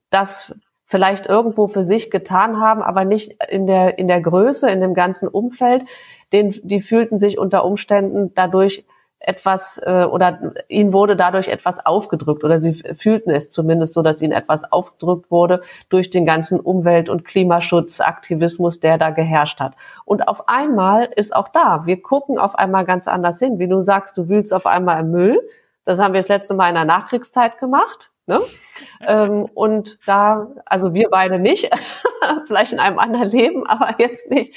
das 0.10 0.56
vielleicht 0.94 1.26
irgendwo 1.26 1.68
für 1.68 1.84
sich 1.84 2.12
getan 2.12 2.60
haben, 2.60 2.84
aber 2.84 3.04
nicht 3.04 3.36
in 3.50 3.66
der, 3.66 3.98
in 3.98 4.08
der 4.08 4.22
Größe, 4.22 4.70
in 4.70 4.80
dem 4.80 4.94
ganzen 4.94 5.28
Umfeld, 5.28 5.86
den, 6.32 6.54
die 6.62 6.82
fühlten 6.82 7.20
sich 7.20 7.40
unter 7.40 7.66
Umständen 7.66 8.32
dadurch 8.36 8.86
etwas 9.18 9.82
äh, 9.84 10.04
oder 10.04 10.54
ihnen 10.68 10.94
wurde 10.94 11.16
dadurch 11.16 11.48
etwas 11.48 11.84
aufgedrückt 11.84 12.44
oder 12.44 12.60
sie 12.60 12.74
fühlten 12.74 13.32
es 13.32 13.50
zumindest 13.50 13.96
so, 13.96 14.04
dass 14.04 14.22
ihnen 14.22 14.34
etwas 14.34 14.72
aufgedrückt 14.72 15.32
wurde 15.32 15.64
durch 15.90 16.12
den 16.12 16.28
ganzen 16.28 16.60
Umwelt- 16.60 17.10
und 17.10 17.26
Klimaschutzaktivismus, 17.26 18.80
der 18.80 19.00
da 19.00 19.10
geherrscht 19.10 19.62
hat. 19.62 19.74
Und 20.06 20.28
auf 20.28 20.48
einmal 20.48 21.10
ist 21.16 21.36
auch 21.36 21.48
da, 21.48 21.88
wir 21.88 22.04
gucken 22.04 22.38
auf 22.38 22.54
einmal 22.54 22.86
ganz 22.86 23.08
anders 23.08 23.40
hin. 23.40 23.58
Wie 23.58 23.68
du 23.68 23.82
sagst, 23.82 24.16
du 24.16 24.30
wühlst 24.30 24.54
auf 24.54 24.68
einmal 24.68 25.00
im 25.00 25.10
Müll. 25.10 25.42
Das 25.86 26.00
haben 26.00 26.14
wir 26.14 26.20
das 26.20 26.30
letzte 26.30 26.54
Mal 26.54 26.70
in 26.70 26.76
der 26.76 26.86
Nachkriegszeit 26.86 27.58
gemacht. 27.58 28.13
Ne? 28.26 28.40
ähm, 29.06 29.48
und 29.54 30.00
da, 30.08 30.48
also 30.66 30.94
wir 30.94 31.10
beide 31.10 31.40
nicht, 31.40 31.70
vielleicht 32.48 32.72
in 32.72 32.80
einem 32.80 33.00
anderen 33.00 33.30
Leben, 33.30 33.68
aber 33.68 34.00
jetzt 34.00 34.30
nicht. 34.30 34.56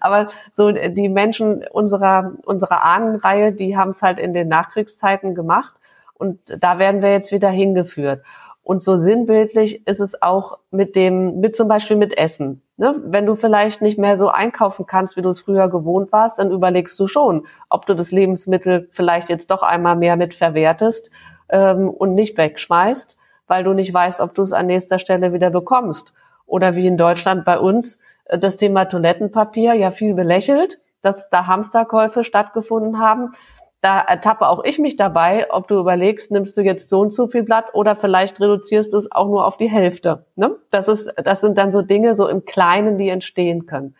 aber 0.00 0.28
so 0.52 0.70
die 0.70 1.08
Menschen 1.08 1.64
unserer, 1.72 2.32
unserer 2.44 2.84
Ahnenreihe, 2.84 3.52
die 3.52 3.76
haben 3.76 3.90
es 3.90 4.02
halt 4.02 4.18
in 4.18 4.34
den 4.34 4.48
Nachkriegszeiten 4.48 5.34
gemacht 5.34 5.74
und 6.14 6.40
da 6.58 6.78
werden 6.78 7.00
wir 7.00 7.10
jetzt 7.10 7.32
wieder 7.32 7.48
hingeführt. 7.48 8.22
Und 8.62 8.82
so 8.82 8.96
sinnbildlich 8.96 9.86
ist 9.86 10.00
es 10.00 10.22
auch 10.22 10.58
mit 10.70 10.96
dem, 10.96 11.40
mit 11.40 11.54
zum 11.54 11.68
Beispiel 11.68 11.98
mit 11.98 12.16
Essen. 12.16 12.62
Ne? 12.78 12.94
Wenn 13.04 13.26
du 13.26 13.34
vielleicht 13.34 13.82
nicht 13.82 13.98
mehr 13.98 14.16
so 14.16 14.28
einkaufen 14.28 14.86
kannst, 14.86 15.18
wie 15.18 15.22
du 15.22 15.28
es 15.28 15.40
früher 15.40 15.68
gewohnt 15.68 16.12
warst, 16.12 16.38
dann 16.38 16.50
überlegst 16.50 16.98
du 16.98 17.06
schon, 17.06 17.46
ob 17.68 17.84
du 17.84 17.94
das 17.94 18.10
Lebensmittel 18.10 18.88
vielleicht 18.92 19.28
jetzt 19.28 19.50
doch 19.50 19.62
einmal 19.62 19.96
mehr 19.96 20.16
mit 20.16 20.32
verwertest 20.32 21.10
ähm, 21.48 21.88
und 21.88 22.14
nicht 22.14 22.36
wegschmeißt, 22.36 23.18
weil 23.46 23.64
du 23.64 23.72
nicht 23.72 23.92
weißt, 23.92 24.20
ob 24.20 24.34
du 24.34 24.42
es 24.42 24.52
an 24.52 24.66
nächster 24.66 24.98
Stelle 24.98 25.32
wieder 25.32 25.50
bekommst. 25.50 26.12
Oder 26.46 26.76
wie 26.76 26.86
in 26.86 26.96
Deutschland 26.96 27.44
bei 27.44 27.58
uns 27.58 27.98
äh, 28.24 28.38
das 28.38 28.56
Thema 28.56 28.86
Toilettenpapier 28.86 29.74
ja 29.74 29.90
viel 29.90 30.14
belächelt, 30.14 30.80
dass 31.02 31.28
da 31.30 31.46
Hamsterkäufe 31.46 32.24
stattgefunden 32.24 32.98
haben. 32.98 33.34
Da 33.80 34.00
ertappe 34.00 34.48
auch 34.48 34.64
ich 34.64 34.78
mich 34.78 34.96
dabei, 34.96 35.46
ob 35.50 35.68
du 35.68 35.78
überlegst, 35.78 36.30
nimmst 36.30 36.56
du 36.56 36.62
jetzt 36.62 36.88
so 36.88 37.00
und 37.00 37.12
so 37.12 37.26
viel 37.26 37.42
Blatt 37.42 37.74
oder 37.74 37.96
vielleicht 37.96 38.40
reduzierst 38.40 38.94
du 38.94 38.96
es 38.96 39.12
auch 39.12 39.26
nur 39.26 39.46
auf 39.46 39.58
die 39.58 39.70
Hälfte. 39.70 40.24
Ne? 40.36 40.56
Das 40.70 40.88
ist, 40.88 41.12
das 41.22 41.42
sind 41.42 41.58
dann 41.58 41.70
so 41.70 41.82
Dinge 41.82 42.16
so 42.16 42.26
im 42.26 42.46
Kleinen, 42.46 42.96
die 42.96 43.10
entstehen 43.10 43.66
können. 43.66 43.94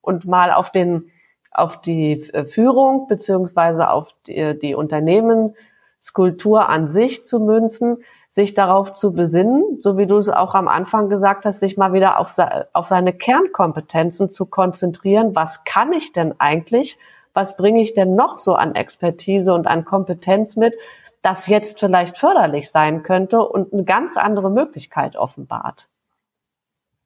Und 0.00 0.26
mal 0.26 0.52
auf 0.52 0.70
den, 0.70 1.10
auf 1.50 1.80
die 1.80 2.22
äh, 2.32 2.44
Führung 2.44 3.08
beziehungsweise 3.08 3.90
auf 3.90 4.14
die, 4.28 4.56
die 4.56 4.76
Unternehmen 4.76 5.56
Skulptur 6.00 6.68
an 6.68 6.88
sich 6.88 7.26
zu 7.26 7.40
münzen, 7.40 7.98
sich 8.28 8.54
darauf 8.54 8.92
zu 8.92 9.12
besinnen, 9.12 9.78
so 9.80 9.96
wie 9.96 10.06
du 10.06 10.18
es 10.18 10.28
auch 10.28 10.54
am 10.54 10.68
Anfang 10.68 11.08
gesagt 11.08 11.46
hast, 11.46 11.60
sich 11.60 11.76
mal 11.76 11.92
wieder 11.92 12.18
auf, 12.18 12.36
auf 12.72 12.86
seine 12.86 13.12
Kernkompetenzen 13.12 14.30
zu 14.30 14.46
konzentrieren. 14.46 15.34
Was 15.34 15.64
kann 15.64 15.92
ich 15.92 16.12
denn 16.12 16.34
eigentlich? 16.38 16.98
Was 17.32 17.56
bringe 17.56 17.80
ich 17.80 17.94
denn 17.94 18.14
noch 18.14 18.38
so 18.38 18.54
an 18.54 18.74
Expertise 18.74 19.54
und 19.54 19.66
an 19.66 19.84
Kompetenz 19.84 20.56
mit, 20.56 20.76
das 21.22 21.46
jetzt 21.46 21.80
vielleicht 21.80 22.18
förderlich 22.18 22.70
sein 22.70 23.02
könnte 23.02 23.40
und 23.40 23.72
eine 23.72 23.84
ganz 23.84 24.16
andere 24.16 24.50
Möglichkeit 24.50 25.16
offenbart? 25.16 25.88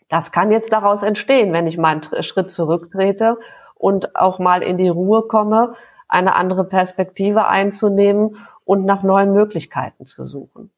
Das 0.08 0.32
kann 0.32 0.50
jetzt 0.50 0.72
daraus 0.72 1.04
entstehen, 1.04 1.52
wenn 1.52 1.68
ich 1.68 1.78
mal 1.78 2.00
einen 2.00 2.22
Schritt 2.24 2.50
zurücktrete 2.50 3.38
und 3.76 4.16
auch 4.16 4.40
mal 4.40 4.62
in 4.62 4.76
die 4.76 4.88
Ruhe 4.88 5.22
komme, 5.22 5.74
eine 6.08 6.34
andere 6.34 6.64
Perspektive 6.64 7.46
einzunehmen 7.46 8.36
und 8.70 8.84
nach 8.84 9.02
neuen 9.02 9.32
Möglichkeiten 9.32 10.06
zu 10.06 10.24
suchen. 10.26 10.70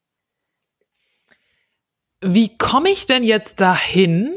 Wie 2.21 2.57
komme 2.57 2.89
ich 2.89 3.05
denn 3.05 3.21
jetzt 3.21 3.61
dahin, 3.61 4.35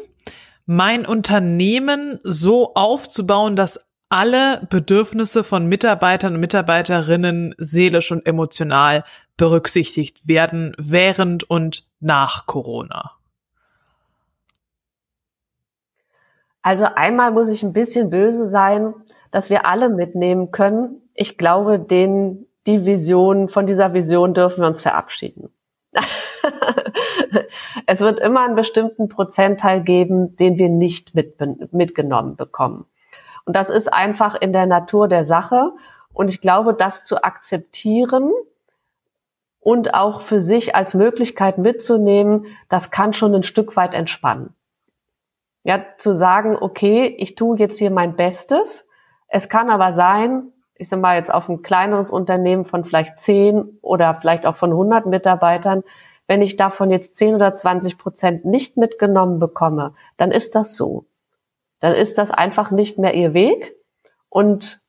mein 0.67 1.07
Unternehmen 1.07 2.21
so 2.23 2.75
aufzubauen, 2.75 3.57
dass 3.57 3.89
alle 4.11 4.67
Bedürfnisse 4.69 5.43
von 5.43 5.65
Mitarbeitern 5.71 6.35
und 6.35 6.41
Mitarbeiterinnen 6.41 7.55
seelisch 7.57 8.13
und 8.13 8.27
emotional 8.27 9.05
berücksichtigt 9.39 10.29
werden 10.29 10.77
während 10.77 11.49
und 11.49 11.89
nach 11.99 12.45
Corona? 12.45 13.13
Also 16.61 16.85
einmal 16.95 17.31
muss 17.31 17.49
ich 17.49 17.63
ein 17.63 17.73
bisschen 17.73 18.11
böse 18.11 18.51
sein, 18.51 18.93
dass 19.31 19.49
wir 19.49 19.65
alle 19.65 19.89
mitnehmen 19.89 20.51
können. 20.51 21.01
Ich 21.15 21.39
glaube, 21.39 21.79
den 21.79 22.47
die 22.67 22.85
Vision, 22.85 23.49
von 23.49 23.67
dieser 23.67 23.95
Vision 23.95 24.35
dürfen 24.35 24.61
wir 24.61 24.69
uns 24.69 24.83
verabschieden. 24.83 25.51
es 27.87 28.01
wird 28.01 28.21
immer 28.21 28.45
einen 28.45 28.57
bestimmten 28.57 29.09
Prozentteil 29.09 29.83
geben, 29.83 30.37
den 30.37 30.59
wir 30.59 30.69
nicht 30.69 31.15
mit, 31.15 31.37
mitgenommen 31.73 32.37
bekommen. 32.37 32.87
Und 33.45 33.55
das 33.55 33.71
ist 33.71 33.93
einfach 33.93 34.35
in 34.35 34.53
der 34.53 34.67
Natur 34.67 35.09
der 35.09 35.25
Sache. 35.25 35.73
Und 36.13 36.31
ich 36.31 36.41
glaube, 36.41 36.75
das 36.75 37.05
zu 37.05 37.23
akzeptieren 37.23 38.33
und 39.61 39.95
auch 39.95 40.21
für 40.21 40.41
sich 40.41 40.75
als 40.75 40.95
Möglichkeit 40.95 41.59
mitzunehmen, 41.59 42.47
das 42.69 42.91
kann 42.91 43.13
schon 43.13 43.35
ein 43.35 43.43
Stück 43.43 43.77
weit 43.77 43.95
entspannen. 43.95 44.55
Ja, 45.63 45.85
zu 45.99 46.15
sagen, 46.15 46.57
okay, 46.61 47.07
ich 47.19 47.35
tue 47.35 47.59
jetzt 47.59 47.79
hier 47.79 47.91
mein 47.91 48.15
Bestes. 48.15 48.89
Es 49.29 49.49
kann 49.49 49.69
aber 49.69 49.93
sein, 49.93 50.53
ich 50.79 50.89
sag 50.89 51.01
mal 51.01 51.17
jetzt 51.17 51.33
auf 51.33 51.49
ein 51.49 51.63
kleineres 51.63 52.11
Unternehmen 52.11 52.65
von 52.65 52.85
vielleicht 52.85 53.19
zehn 53.19 53.79
oder 53.83 54.15
vielleicht 54.21 54.47
auch 54.47 54.57
von 54.57 54.71
100 54.71 55.07
Mitarbeitern, 55.07 55.83
wenn 56.27 56.43
ich 56.43 56.57
davon 56.57 56.91
jetzt 56.91 57.17
10 57.17 57.37
oder 57.37 57.55
20 57.55 57.99
Prozent 57.99 58.45
nicht 58.45 58.77
mitgenommen 58.77 59.39
bekomme, 59.39 59.95
dann 60.17 60.33
ist 60.33 60.55
das 60.55 60.77
so. 60.77 61.07
Dann 61.81 61.93
ist 61.93 62.19
das 62.19 62.31
einfach 62.31 62.71
nicht 62.71 62.99
mehr 62.99 63.15
ihr 63.15 63.33
Weg 63.33 63.77
und 64.29 64.81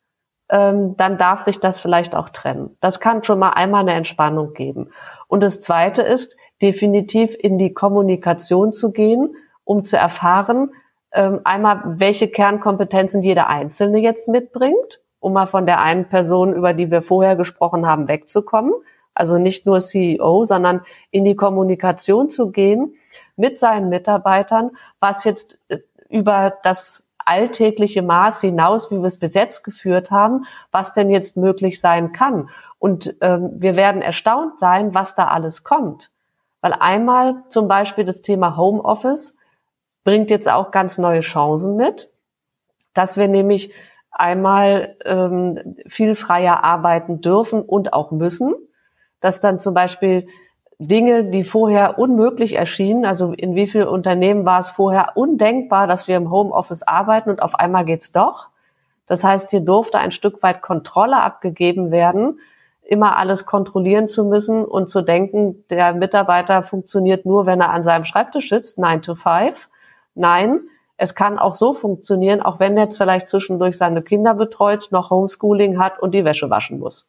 ähm, 0.50 0.96
dann 0.98 1.18
darf 1.18 1.42
sich 1.42 1.60
das 1.60 1.80
vielleicht 1.80 2.16
auch 2.16 2.30
trennen. 2.30 2.76
Das 2.80 3.00
kann 3.00 3.24
schon 3.24 3.40
mal 3.40 3.52
einmal 3.52 3.82
eine 3.82 3.94
Entspannung 3.94 4.54
geben. 4.54 4.90
Und 5.28 5.42
das 5.42 5.60
Zweite 5.60 6.02
ist, 6.02 6.38
definitiv 6.62 7.36
in 7.38 7.58
die 7.58 7.74
Kommunikation 7.74 8.74
zu 8.74 8.92
gehen, 8.92 9.36
um 9.64 9.84
zu 9.84 9.98
erfahren, 9.98 10.72
ähm, 11.12 11.42
einmal, 11.44 11.82
welche 12.00 12.30
Kernkompetenzen 12.30 13.22
jeder 13.22 13.48
Einzelne 13.48 14.00
jetzt 14.00 14.28
mitbringt 14.28 15.02
um 15.20 15.34
mal 15.34 15.48
von 15.48 15.66
der 15.66 15.82
einen 15.82 16.08
Person, 16.08 16.54
über 16.54 16.74
die 16.74 16.92
wir 16.92 17.02
vorher 17.02 17.36
gesprochen 17.36 17.88
haben, 17.88 18.08
wegzukommen. 18.08 18.74
Also 19.14 19.38
nicht 19.40 19.66
nur 19.66 19.82
CEO, 19.82 20.46
sondern 20.46 20.82
in 21.10 21.26
die 21.26 21.36
Kommunikation 21.36 22.30
zu 22.30 22.52
gehen 22.52 22.96
mit 23.36 23.58
seinen 23.58 23.90
Mitarbeitern, 23.90 24.72
was 25.00 25.24
jetzt 25.24 25.58
äh, 25.70 25.80
über 26.10 26.54
das 26.64 27.04
alltägliche 27.26 28.02
Maß 28.02 28.42
hinaus, 28.42 28.90
wie 28.90 28.98
wir 28.98 29.06
es 29.06 29.20
bis 29.20 29.34
jetzt 29.34 29.64
geführt 29.64 30.12
haben, 30.12 30.46
was 30.72 30.94
denn 30.94 31.10
jetzt 31.10 31.36
möglich 31.36 31.82
sein 31.82 32.14
kann. 32.14 32.50
Und 32.80 33.16
ähm, 33.22 33.50
wir 33.54 33.76
werden 33.76 34.02
erstaunt 34.02 34.60
sein, 34.60 34.94
was 34.94 35.16
da 35.16 35.28
alles 35.28 35.64
kommt. 35.64 36.12
Weil 36.62 36.74
einmal 36.74 37.44
zum 37.50 37.68
Beispiel 37.68 38.06
das 38.06 38.22
Thema 38.22 38.56
Homeoffice 38.56 39.36
bringt 40.04 40.32
jetzt 40.32 40.50
auch 40.50 40.72
ganz 40.72 40.98
neue 40.98 41.20
Chancen 41.20 41.76
mit, 41.76 42.10
dass 42.94 43.18
wir 43.18 43.28
nämlich 43.28 43.74
einmal 44.20 44.96
ähm, 45.06 45.78
viel 45.88 46.16
freier 46.16 46.64
arbeiten 46.64 47.22
dürfen 47.22 47.62
und 47.62 47.94
auch 47.94 48.12
müssen, 48.12 48.54
dass 49.20 49.42
dann 49.42 49.60
zum 49.60 49.74
Beispiel 49.74 50.28
Dinge, 50.80 51.26
die 51.32 51.44
vorher 51.44 51.98
unmöglich 51.98 52.54
erschienen, 52.54 53.06
also 53.06 53.34
in 53.34 53.56
wie 53.56 53.68
vielen 53.68 53.88
Unternehmen 53.88 54.46
war 54.46 54.60
es 54.60 54.70
vorher 54.70 55.14
undenkbar, 55.16 55.88
dass 55.88 56.08
wir 56.08 56.18
im 56.18 56.30
Homeoffice 56.30 56.84
arbeiten 56.84 57.32
und 57.32 57.42
auf 57.42 57.56
einmal 57.56 57.86
geht's 57.86 58.12
doch. 58.12 58.50
Das 59.08 59.24
heißt, 59.24 59.50
hier 59.50 59.62
durfte 59.62 59.98
ein 59.98 60.12
Stück 60.12 60.44
weit 60.44 60.62
Kontrolle 60.62 61.18
abgegeben 61.18 61.92
werden 61.92 62.40
immer 62.88 63.18
alles 63.18 63.46
kontrollieren 63.46 64.08
zu 64.08 64.24
müssen 64.26 64.64
und 64.64 64.90
zu 64.90 65.02
denken, 65.02 65.66
der 65.70 65.94
Mitarbeiter 65.94 66.64
funktioniert 66.64 67.26
nur, 67.26 67.46
wenn 67.46 67.60
er 67.60 67.72
an 67.72 67.84
seinem 67.84 68.06
Schreibtisch 68.06 68.50
sitzt, 68.50 68.78
9 68.78 69.02
to 69.02 69.16
5. 69.16 69.70
Nein, 70.16 70.62
es 70.98 71.14
kann 71.14 71.38
auch 71.38 71.54
so 71.54 71.74
funktionieren, 71.74 72.42
auch 72.42 72.60
wenn 72.60 72.76
er 72.76 72.86
jetzt 72.86 72.98
vielleicht 72.98 73.30
zwischendurch 73.30 73.78
seine 73.78 74.02
Kinder 74.02 74.34
betreut, 74.34 74.88
noch 74.92 75.12
Homeschooling 75.12 75.80
hat 75.80 76.00
und 76.00 76.12
die 76.12 76.26
Wäsche 76.26 76.50
waschen 76.50 76.80
muss. 76.80 77.08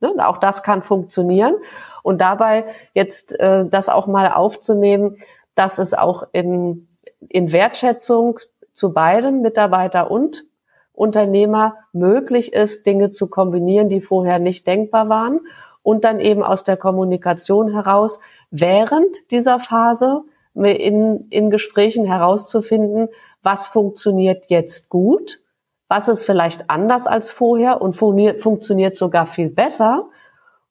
Ne? 0.00 0.12
Auch 0.26 0.38
das 0.38 0.62
kann 0.62 0.82
funktionieren. 0.82 1.54
Und 2.02 2.20
dabei 2.20 2.64
jetzt 2.94 3.38
äh, 3.38 3.66
das 3.66 3.88
auch 3.88 4.06
mal 4.06 4.32
aufzunehmen, 4.32 5.16
dass 5.54 5.78
es 5.78 5.92
auch 5.94 6.26
in, 6.32 6.88
in 7.28 7.52
Wertschätzung 7.52 8.40
zu 8.72 8.92
beiden 8.92 9.42
Mitarbeiter 9.42 10.10
und 10.10 10.44
Unternehmer 10.92 11.76
möglich 11.92 12.54
ist, 12.54 12.86
Dinge 12.86 13.12
zu 13.12 13.28
kombinieren, 13.28 13.90
die 13.90 14.00
vorher 14.00 14.38
nicht 14.38 14.66
denkbar 14.66 15.10
waren 15.10 15.40
und 15.82 16.04
dann 16.04 16.20
eben 16.20 16.42
aus 16.42 16.64
der 16.64 16.78
Kommunikation 16.78 17.70
heraus 17.70 18.18
während 18.50 19.30
dieser 19.30 19.60
Phase 19.60 20.22
in, 20.54 21.26
in 21.28 21.50
Gesprächen 21.50 22.06
herauszufinden, 22.06 23.08
was 23.46 23.68
funktioniert 23.68 24.46
jetzt 24.48 24.88
gut, 24.88 25.40
was 25.86 26.08
ist 26.08 26.24
vielleicht 26.24 26.68
anders 26.68 27.06
als 27.06 27.30
vorher 27.30 27.80
und 27.80 27.94
funktioniert 27.94 28.96
sogar 28.96 29.24
viel 29.24 29.50
besser 29.50 30.08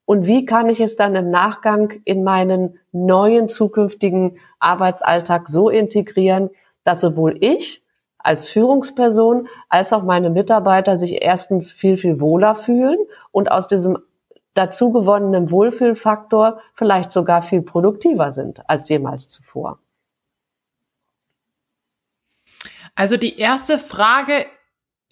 und 0.03 0.27
wie 0.27 0.45
kann 0.45 0.67
ich 0.67 0.81
es 0.81 0.97
dann 0.97 1.15
im 1.15 1.31
Nachgang 1.31 2.01
in 2.03 2.25
meinen 2.25 2.77
neuen 2.91 3.47
zukünftigen 3.47 4.39
Arbeitsalltag 4.59 5.47
so 5.47 5.69
integrieren, 5.69 6.49
dass 6.83 6.99
sowohl 6.99 7.37
ich 7.39 7.81
als 8.17 8.49
Führungsperson 8.49 9.47
als 9.69 9.93
auch 9.93 10.03
meine 10.03 10.29
Mitarbeiter 10.29 10.97
sich 10.97 11.21
erstens 11.23 11.71
viel, 11.71 11.95
viel 11.95 12.19
wohler 12.19 12.55
fühlen 12.55 12.97
und 13.31 13.49
aus 13.49 13.67
diesem 13.67 13.99
dazu 14.53 14.91
gewonnenen 14.91 15.49
Wohlfühlfaktor 15.49 16.59
vielleicht 16.73 17.13
sogar 17.13 17.41
viel 17.41 17.61
produktiver 17.61 18.33
sind 18.33 18.69
als 18.69 18.89
jemals 18.89 19.29
zuvor. 19.29 19.79
Also 22.95 23.17
die 23.17 23.35
erste 23.35 23.77
Frage, 23.77 24.45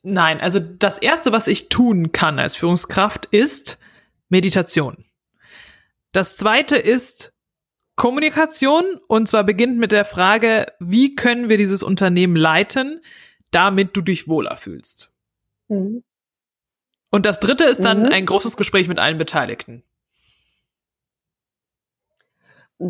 nein, 0.04 0.42
also 0.42 0.60
das 0.60 0.98
erste, 0.98 1.32
was 1.32 1.48
ich 1.48 1.70
tun 1.70 2.12
kann 2.12 2.40
als 2.40 2.56
Führungskraft, 2.56 3.26
ist 3.28 3.78
Meditation. 4.30 5.06
Das 6.14 6.38
zweite 6.38 6.78
ist 6.78 7.34
Kommunikation 7.96 9.00
und 9.08 9.28
zwar 9.28 9.44
beginnt 9.44 9.78
mit 9.78 9.92
der 9.92 10.06
Frage, 10.06 10.68
wie 10.80 11.16
können 11.16 11.50
wir 11.50 11.58
dieses 11.58 11.84
Unternehmen 11.84 12.36
leiten, 12.36 13.02
damit 13.52 13.96
du 13.96 14.02
dich 14.02 14.28
wohler 14.28 14.56
fühlst. 14.56 15.12
Mhm. 15.68 16.04
Und 17.12 17.26
das 17.28 17.40
dritte 17.40 17.66
ist 17.66 17.86
dann 17.86 18.04
mhm. 18.04 18.10
ein 18.12 18.26
großes 18.26 18.58
Gespräch 18.58 18.88
mit 18.88 18.98
allen 18.98 19.20
Beteiligten. 19.20 19.84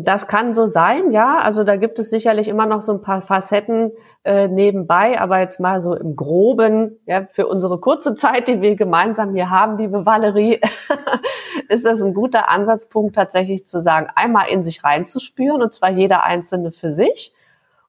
Das 0.02 0.26
kann 0.26 0.54
so 0.54 0.66
sein, 0.66 1.12
ja. 1.12 1.38
Also 1.38 1.62
da 1.62 1.76
gibt 1.76 2.00
es 2.00 2.10
sicherlich 2.10 2.48
immer 2.48 2.66
noch 2.66 2.82
so 2.82 2.92
ein 2.92 3.00
paar 3.00 3.20
Facetten 3.20 3.92
äh, 4.24 4.48
nebenbei, 4.48 5.20
aber 5.20 5.38
jetzt 5.38 5.60
mal 5.60 5.80
so 5.80 5.94
im 5.94 6.16
Groben, 6.16 6.98
ja, 7.06 7.28
für 7.30 7.46
unsere 7.46 7.78
kurze 7.78 8.16
Zeit, 8.16 8.48
die 8.48 8.60
wir 8.60 8.74
gemeinsam 8.74 9.34
hier 9.34 9.50
haben, 9.50 9.78
liebe 9.78 10.04
Valerie, 10.04 10.60
ist 11.68 11.84
das 11.84 12.02
ein 12.02 12.12
guter 12.12 12.48
Ansatzpunkt, 12.48 13.14
tatsächlich 13.14 13.66
zu 13.66 13.80
sagen, 13.80 14.08
einmal 14.16 14.48
in 14.48 14.64
sich 14.64 14.82
reinzuspüren, 14.82 15.62
und 15.62 15.72
zwar 15.72 15.90
jeder 15.90 16.24
Einzelne 16.24 16.72
für 16.72 16.90
sich 16.90 17.32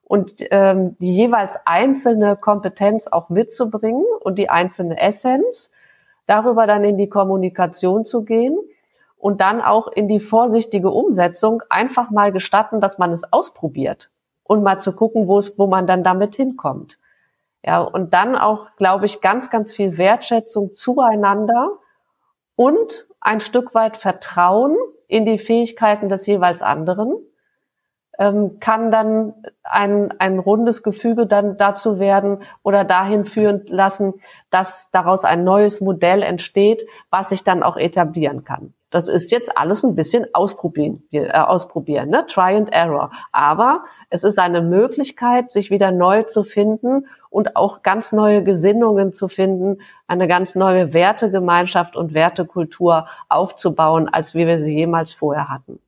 und 0.04 0.36
ähm, 0.52 0.96
die 1.00 1.12
jeweils 1.12 1.58
einzelne 1.64 2.36
Kompetenz 2.36 3.08
auch 3.08 3.30
mitzubringen 3.30 4.04
und 4.20 4.38
die 4.38 4.48
einzelne 4.48 5.00
Essenz, 5.00 5.72
darüber 6.26 6.68
dann 6.68 6.84
in 6.84 6.98
die 6.98 7.08
Kommunikation 7.08 8.04
zu 8.04 8.24
gehen 8.24 8.56
und 9.26 9.40
dann 9.40 9.60
auch 9.60 9.88
in 9.88 10.06
die 10.06 10.20
vorsichtige 10.20 10.92
Umsetzung 10.92 11.60
einfach 11.68 12.10
mal 12.10 12.30
gestatten, 12.30 12.80
dass 12.80 12.98
man 12.98 13.10
es 13.10 13.32
ausprobiert 13.32 14.12
und 14.44 14.62
mal 14.62 14.78
zu 14.78 14.94
gucken, 14.94 15.26
wo 15.26 15.38
es, 15.38 15.58
wo 15.58 15.66
man 15.66 15.88
dann 15.88 16.04
damit 16.04 16.36
hinkommt. 16.36 17.00
Ja, 17.64 17.80
und 17.80 18.14
dann 18.14 18.36
auch, 18.36 18.68
glaube 18.76 19.04
ich, 19.04 19.20
ganz, 19.20 19.50
ganz 19.50 19.72
viel 19.72 19.98
Wertschätzung 19.98 20.76
zueinander 20.76 21.72
und 22.54 23.08
ein 23.18 23.40
Stück 23.40 23.74
weit 23.74 23.96
Vertrauen 23.96 24.76
in 25.08 25.24
die 25.24 25.40
Fähigkeiten 25.40 26.08
des 26.08 26.24
jeweils 26.28 26.62
anderen 26.62 27.16
ähm, 28.20 28.60
kann 28.60 28.92
dann 28.92 29.34
ein, 29.64 30.14
ein 30.20 30.38
rundes 30.38 30.84
Gefüge 30.84 31.26
dann 31.26 31.56
dazu 31.56 31.98
werden 31.98 32.44
oder 32.62 32.84
dahin 32.84 33.24
führen 33.24 33.62
lassen, 33.66 34.14
dass 34.50 34.88
daraus 34.92 35.24
ein 35.24 35.42
neues 35.42 35.80
Modell 35.80 36.22
entsteht, 36.22 36.86
was 37.10 37.30
sich 37.30 37.42
dann 37.42 37.64
auch 37.64 37.76
etablieren 37.76 38.44
kann. 38.44 38.72
Das 38.96 39.08
ist 39.08 39.30
jetzt 39.30 39.58
alles 39.58 39.84
ein 39.84 39.94
bisschen 39.94 40.24
ausprobieren, 40.32 41.02
äh, 41.12 41.28
ausprobieren, 41.30 42.08
ne? 42.08 42.24
Try 42.26 42.56
and 42.56 42.72
Error. 42.72 43.10
Aber 43.30 43.84
es 44.08 44.24
ist 44.24 44.38
eine 44.38 44.62
Möglichkeit, 44.62 45.52
sich 45.52 45.70
wieder 45.70 45.90
neu 45.90 46.22
zu 46.22 46.44
finden 46.44 47.06
und 47.28 47.56
auch 47.56 47.82
ganz 47.82 48.12
neue 48.12 48.42
Gesinnungen 48.42 49.12
zu 49.12 49.28
finden, 49.28 49.82
eine 50.06 50.26
ganz 50.28 50.54
neue 50.54 50.94
Wertegemeinschaft 50.94 51.94
und 51.94 52.14
Wertekultur 52.14 53.06
aufzubauen, 53.28 54.08
als 54.08 54.34
wie 54.34 54.46
wir 54.46 54.58
sie 54.58 54.74
jemals 54.74 55.12
vorher 55.12 55.50
hatten. 55.50 55.78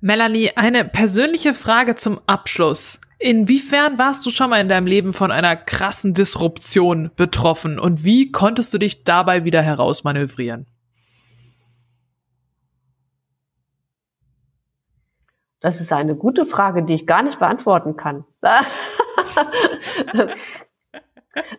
Melanie, 0.00 0.50
eine 0.56 0.84
persönliche 0.84 1.54
Frage 1.54 1.94
zum 1.94 2.18
Abschluss. 2.26 3.00
Inwiefern 3.20 3.96
warst 3.96 4.26
du 4.26 4.30
schon 4.30 4.50
mal 4.50 4.60
in 4.60 4.68
deinem 4.68 4.88
Leben 4.88 5.12
von 5.12 5.30
einer 5.30 5.54
krassen 5.54 6.14
Disruption 6.14 7.12
betroffen 7.14 7.78
und 7.78 8.02
wie 8.02 8.32
konntest 8.32 8.74
du 8.74 8.78
dich 8.78 9.04
dabei 9.04 9.44
wieder 9.44 9.62
herausmanövrieren? 9.62 10.66
Das 15.60 15.80
ist 15.80 15.92
eine 15.92 16.16
gute 16.16 16.46
Frage, 16.46 16.82
die 16.82 16.94
ich 16.94 17.06
gar 17.06 17.22
nicht 17.22 17.38
beantworten 17.38 17.96
kann. 17.96 18.24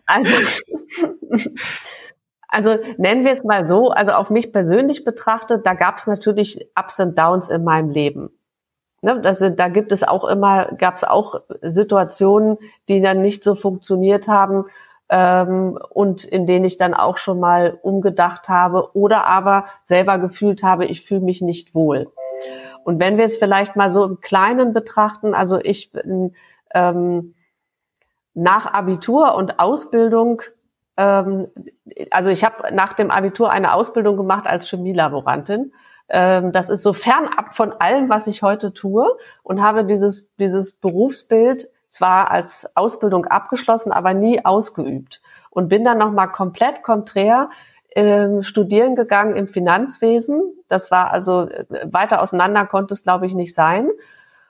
also, 0.06 0.34
also 2.48 2.76
nennen 2.98 3.24
wir 3.24 3.30
es 3.32 3.44
mal 3.44 3.64
so, 3.64 3.90
also 3.90 4.12
auf 4.12 4.30
mich 4.30 4.52
persönlich 4.52 5.04
betrachtet, 5.04 5.64
da 5.64 5.74
gab 5.74 5.98
es 5.98 6.06
natürlich 6.06 6.68
Ups 6.78 6.98
und 6.98 7.16
Downs 7.16 7.48
in 7.48 7.62
meinem 7.64 7.90
Leben. 7.90 8.30
Ne, 9.04 9.20
das, 9.20 9.44
da 9.56 9.68
gibt 9.68 9.90
es 9.90 10.04
auch 10.04 10.24
immer, 10.24 10.66
gab 10.78 10.96
es 10.96 11.04
auch 11.04 11.40
Situationen, 11.60 12.58
die 12.88 13.00
dann 13.00 13.20
nicht 13.20 13.42
so 13.42 13.56
funktioniert 13.56 14.28
haben 14.28 14.66
ähm, 15.08 15.76
und 15.90 16.24
in 16.24 16.46
denen 16.46 16.64
ich 16.64 16.76
dann 16.76 16.94
auch 16.94 17.16
schon 17.16 17.40
mal 17.40 17.78
umgedacht 17.82 18.48
habe 18.48 18.94
oder 18.94 19.26
aber 19.26 19.66
selber 19.84 20.18
gefühlt 20.18 20.62
habe, 20.62 20.86
ich 20.86 21.04
fühle 21.04 21.20
mich 21.20 21.42
nicht 21.42 21.74
wohl. 21.74 22.12
Und 22.84 23.00
wenn 23.00 23.16
wir 23.16 23.24
es 23.24 23.36
vielleicht 23.36 23.76
mal 23.76 23.90
so 23.90 24.04
im 24.04 24.20
Kleinen 24.20 24.72
betrachten, 24.72 25.34
also 25.34 25.58
ich 25.58 25.92
bin 25.92 26.34
ähm, 26.74 27.34
nach 28.34 28.72
Abitur 28.72 29.34
und 29.34 29.58
Ausbildung, 29.58 30.42
ähm, 30.96 31.48
also 32.10 32.30
ich 32.30 32.44
habe 32.44 32.74
nach 32.74 32.94
dem 32.94 33.10
Abitur 33.10 33.50
eine 33.50 33.74
Ausbildung 33.74 34.16
gemacht 34.16 34.46
als 34.46 34.68
Chemielaborantin. 34.68 35.72
Ähm, 36.08 36.52
das 36.52 36.70
ist 36.70 36.82
so 36.82 36.92
fernab 36.92 37.54
von 37.54 37.72
allem, 37.72 38.08
was 38.08 38.26
ich 38.26 38.42
heute 38.42 38.72
tue 38.72 39.06
und 39.42 39.62
habe 39.62 39.84
dieses, 39.84 40.26
dieses 40.38 40.72
Berufsbild 40.72 41.68
zwar 41.88 42.30
als 42.30 42.70
Ausbildung 42.74 43.26
abgeschlossen, 43.26 43.92
aber 43.92 44.14
nie 44.14 44.44
ausgeübt 44.44 45.20
und 45.50 45.68
bin 45.68 45.84
dann 45.84 45.98
nochmal 45.98 46.30
komplett 46.30 46.82
konträr 46.82 47.50
ähm, 47.94 48.42
studieren 48.42 48.96
gegangen 48.96 49.36
im 49.36 49.48
Finanzwesen. 49.48 50.40
Das 50.68 50.90
war 50.90 51.10
also 51.10 51.48
äh, 51.48 51.64
weiter 51.84 52.20
auseinander 52.20 52.66
konnte 52.66 52.94
es, 52.94 53.02
glaube 53.02 53.26
ich, 53.26 53.34
nicht 53.34 53.54
sein. 53.54 53.88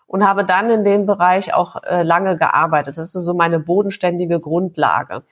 Und 0.07 0.26
habe 0.26 0.44
dann 0.44 0.68
in 0.68 0.85
dem 0.85 1.07
Bereich 1.07 1.55
auch 1.55 1.83
äh, 1.85 2.02
lange 2.02 2.37
gearbeitet. 2.37 2.98
Das 2.98 3.14
ist 3.14 3.24
so 3.24 3.33
meine 3.33 3.59
bodenständige 3.59 4.40
Grundlage. 4.40 5.22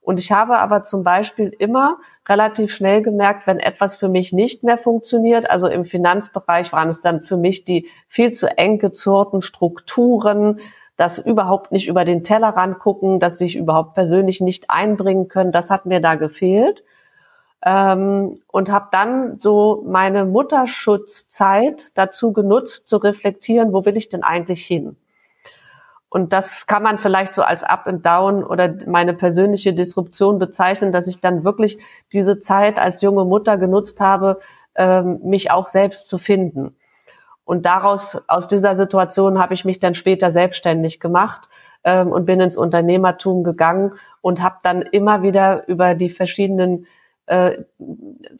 Und 0.00 0.20
ich 0.20 0.30
habe 0.30 0.58
aber 0.58 0.84
zum 0.84 1.02
Beispiel 1.02 1.52
immer 1.58 1.98
relativ 2.28 2.72
schnell 2.72 3.02
gemerkt, 3.02 3.46
wenn 3.46 3.58
etwas 3.58 3.96
für 3.96 4.08
mich 4.08 4.32
nicht 4.32 4.62
mehr 4.62 4.78
funktioniert, 4.78 5.50
also 5.50 5.66
im 5.66 5.84
Finanzbereich 5.84 6.72
waren 6.72 6.88
es 6.88 7.00
dann 7.00 7.22
für 7.22 7.36
mich 7.36 7.64
die 7.64 7.88
viel 8.06 8.32
zu 8.32 8.46
eng 8.56 8.78
gezurrten 8.78 9.42
Strukturen, 9.42 10.60
das 10.96 11.18
überhaupt 11.18 11.72
nicht 11.72 11.88
über 11.88 12.04
den 12.04 12.22
Tellerrand 12.22 12.78
gucken, 12.78 13.18
dass 13.18 13.38
sich 13.38 13.56
überhaupt 13.56 13.94
persönlich 13.94 14.40
nicht 14.40 14.70
einbringen 14.70 15.28
können, 15.28 15.52
das 15.52 15.70
hat 15.70 15.84
mir 15.84 16.00
da 16.00 16.14
gefehlt 16.14 16.84
ähm, 17.64 18.40
und 18.46 18.70
habe 18.70 18.88
dann 18.92 19.38
so 19.38 19.84
meine 19.86 20.24
Mutterschutzzeit 20.24 21.86
dazu 21.94 22.32
genutzt, 22.32 22.88
zu 22.88 22.98
reflektieren, 22.98 23.72
wo 23.72 23.84
will 23.84 23.96
ich 23.96 24.08
denn 24.08 24.22
eigentlich 24.22 24.64
hin? 24.64 24.96
Und 26.10 26.32
das 26.32 26.66
kann 26.66 26.82
man 26.82 26.98
vielleicht 26.98 27.34
so 27.34 27.42
als 27.42 27.64
Up 27.64 27.86
and 27.86 28.06
Down 28.06 28.42
oder 28.42 28.74
meine 28.86 29.12
persönliche 29.12 29.74
Disruption 29.74 30.38
bezeichnen, 30.38 30.90
dass 30.90 31.06
ich 31.06 31.20
dann 31.20 31.44
wirklich 31.44 31.78
diese 32.12 32.40
Zeit 32.40 32.78
als 32.78 33.02
junge 33.02 33.24
Mutter 33.24 33.58
genutzt 33.58 34.00
habe, 34.00 34.38
ähm, 34.74 35.20
mich 35.22 35.50
auch 35.50 35.66
selbst 35.66 36.08
zu 36.08 36.16
finden. 36.16 36.76
Und 37.44 37.66
daraus, 37.66 38.22
aus 38.26 38.48
dieser 38.48 38.74
Situation 38.74 39.38
habe 39.38 39.54
ich 39.54 39.64
mich 39.64 39.80
dann 39.80 39.94
später 39.94 40.32
selbstständig 40.32 41.00
gemacht 41.00 41.48
ähm, 41.84 42.10
und 42.12 42.24
bin 42.24 42.40
ins 42.40 42.56
Unternehmertum 42.56 43.44
gegangen 43.44 43.92
und 44.22 44.42
habe 44.42 44.56
dann 44.62 44.82
immer 44.82 45.22
wieder 45.22 45.68
über 45.68 45.94
die 45.94 46.10
verschiedenen 46.10 46.86
äh, 47.28 47.64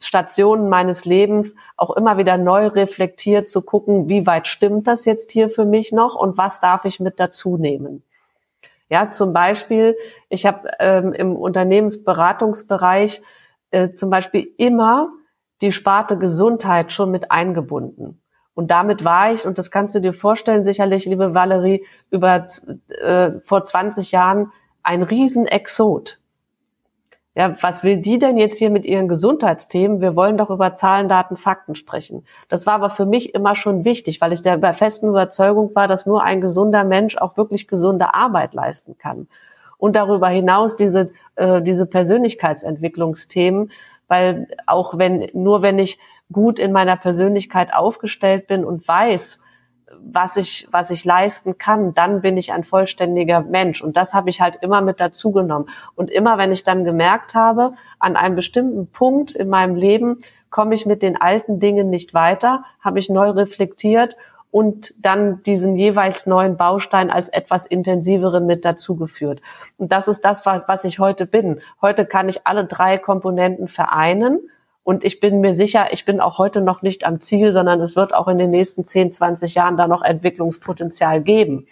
Stationen 0.01 0.69
meines 0.69 1.05
Lebens 1.05 1.55
auch 1.77 1.95
immer 1.95 2.17
wieder 2.17 2.37
neu 2.37 2.67
reflektiert 2.67 3.47
zu 3.47 3.61
gucken, 3.61 4.09
wie 4.09 4.25
weit 4.25 4.47
stimmt 4.47 4.87
das 4.87 5.05
jetzt 5.05 5.31
hier 5.31 5.49
für 5.49 5.65
mich 5.65 5.91
noch 5.91 6.15
und 6.15 6.37
was 6.37 6.59
darf 6.59 6.85
ich 6.85 6.99
mit 6.99 7.19
dazu 7.19 7.57
nehmen. 7.57 8.03
Ja, 8.89 9.11
zum 9.11 9.33
Beispiel, 9.33 9.95
ich 10.29 10.45
habe 10.47 10.69
ähm, 10.79 11.13
im 11.13 11.35
Unternehmensberatungsbereich 11.35 13.21
äh, 13.69 13.93
zum 13.93 14.09
Beispiel 14.09 14.51
immer 14.57 15.09
die 15.61 15.71
Sparte 15.71 16.17
Gesundheit 16.17 16.91
schon 16.91 17.11
mit 17.11 17.31
eingebunden. 17.31 18.21
Und 18.55 18.71
damit 18.71 19.03
war 19.03 19.31
ich, 19.31 19.45
und 19.45 19.57
das 19.57 19.69
kannst 19.71 19.93
du 19.93 20.01
dir 20.01 20.13
vorstellen, 20.13 20.65
sicherlich, 20.65 21.05
liebe 21.05 21.33
Valerie, 21.35 21.85
über 22.09 22.47
äh, 22.89 23.31
vor 23.43 23.63
20 23.63 24.11
Jahren 24.11 24.51
ein 24.81 25.03
Riesenexot. 25.03 26.19
Ja, 27.39 27.55
was 27.61 27.85
will 27.85 27.95
die 27.95 28.19
denn 28.19 28.37
jetzt 28.37 28.57
hier 28.57 28.69
mit 28.69 28.83
ihren 28.83 29.07
Gesundheitsthemen? 29.07 30.01
Wir 30.01 30.17
wollen 30.17 30.35
doch 30.35 30.49
über 30.49 30.75
Zahlen, 30.75 31.07
Daten, 31.07 31.37
Fakten 31.37 31.73
sprechen. 31.73 32.25
Das 32.49 32.65
war 32.65 32.73
aber 32.73 32.89
für 32.89 33.05
mich 33.05 33.33
immer 33.33 33.55
schon 33.55 33.85
wichtig, 33.85 34.19
weil 34.19 34.33
ich 34.33 34.41
der 34.41 34.73
festen 34.73 35.07
Überzeugung 35.07 35.73
war, 35.73 35.87
dass 35.87 36.05
nur 36.05 36.21
ein 36.21 36.41
gesunder 36.41 36.83
Mensch 36.83 37.15
auch 37.15 37.37
wirklich 37.37 37.69
gesunde 37.69 38.13
Arbeit 38.13 38.53
leisten 38.53 38.97
kann. 38.97 39.29
Und 39.77 39.95
darüber 39.95 40.27
hinaus 40.27 40.75
diese, 40.75 41.11
äh, 41.37 41.61
diese 41.61 41.85
Persönlichkeitsentwicklungsthemen, 41.85 43.71
weil 44.09 44.49
auch 44.65 44.97
wenn, 44.97 45.29
nur 45.31 45.61
wenn 45.61 45.79
ich 45.79 45.97
gut 46.33 46.59
in 46.59 46.73
meiner 46.73 46.97
Persönlichkeit 46.97 47.73
aufgestellt 47.73 48.47
bin 48.47 48.65
und 48.65 48.85
weiß, 48.85 49.39
was 49.99 50.37
ich, 50.37 50.67
was 50.71 50.89
ich 50.89 51.05
leisten 51.05 51.57
kann, 51.57 51.93
dann 51.93 52.21
bin 52.21 52.37
ich 52.37 52.53
ein 52.53 52.63
vollständiger 52.63 53.41
Mensch. 53.41 53.81
Und 53.81 53.97
das 53.97 54.13
habe 54.13 54.29
ich 54.29 54.41
halt 54.41 54.57
immer 54.61 54.81
mit 54.81 54.99
dazu 54.99 55.31
genommen. 55.31 55.67
Und 55.95 56.11
immer, 56.11 56.37
wenn 56.37 56.51
ich 56.51 56.63
dann 56.63 56.83
gemerkt 56.83 57.35
habe, 57.35 57.73
an 57.97 58.15
einem 58.15 58.35
bestimmten 58.35 58.87
Punkt 58.87 59.33
in 59.33 59.49
meinem 59.49 59.75
Leben 59.75 60.19
komme 60.49 60.75
ich 60.75 60.85
mit 60.85 61.01
den 61.01 61.19
alten 61.19 61.59
Dingen 61.59 61.89
nicht 61.89 62.13
weiter, 62.13 62.63
habe 62.81 62.99
ich 62.99 63.09
neu 63.09 63.29
reflektiert 63.29 64.15
und 64.51 64.95
dann 64.97 65.43
diesen 65.43 65.75
jeweils 65.75 66.25
neuen 66.25 66.57
Baustein 66.57 67.11
als 67.11 67.29
etwas 67.29 67.65
intensiveren 67.65 68.45
mit 68.47 68.65
dazugeführt. 68.65 69.41
Und 69.77 69.91
das 69.91 70.07
ist 70.07 70.25
das, 70.25 70.45
was, 70.45 70.67
was 70.67 70.83
ich 70.85 70.99
heute 70.99 71.25
bin. 71.27 71.61
Heute 71.81 72.05
kann 72.05 72.29
ich 72.29 72.47
alle 72.47 72.65
drei 72.65 72.97
Komponenten 72.97 73.67
vereinen 73.67 74.39
und 74.83 75.03
ich 75.03 75.19
bin 75.19 75.41
mir 75.41 75.53
sicher, 75.53 75.91
ich 75.91 76.05
bin 76.05 76.19
auch 76.19 76.37
heute 76.37 76.61
noch 76.61 76.81
nicht 76.81 77.05
am 77.05 77.21
Ziel, 77.21 77.53
sondern 77.53 77.81
es 77.81 77.95
wird 77.95 78.13
auch 78.13 78.27
in 78.27 78.37
den 78.37 78.49
nächsten 78.49 78.85
10, 78.85 79.11
20 79.11 79.55
Jahren 79.55 79.77
da 79.77 79.87
noch 79.87 80.01
Entwicklungspotenzial 80.01 81.21
geben. 81.21 81.67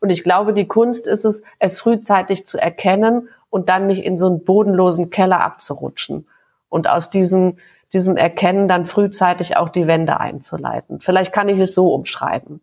Und 0.00 0.10
ich 0.10 0.22
glaube, 0.22 0.52
die 0.52 0.66
Kunst 0.66 1.06
ist 1.06 1.24
es, 1.24 1.42
es 1.58 1.78
frühzeitig 1.78 2.46
zu 2.46 2.58
erkennen 2.58 3.28
und 3.50 3.68
dann 3.68 3.86
nicht 3.86 4.04
in 4.04 4.16
so 4.16 4.26
einen 4.26 4.44
bodenlosen 4.44 5.10
Keller 5.10 5.40
abzurutschen. 5.40 6.26
Und 6.68 6.88
aus 6.88 7.10
diesem, 7.10 7.56
diesem 7.92 8.16
Erkennen 8.16 8.68
dann 8.68 8.86
frühzeitig 8.86 9.56
auch 9.56 9.68
die 9.68 9.86
Wende 9.86 10.18
einzuleiten. 10.18 11.00
Vielleicht 11.00 11.32
kann 11.32 11.48
ich 11.48 11.58
es 11.58 11.74
so 11.74 11.92
umschreiben. 11.94 12.60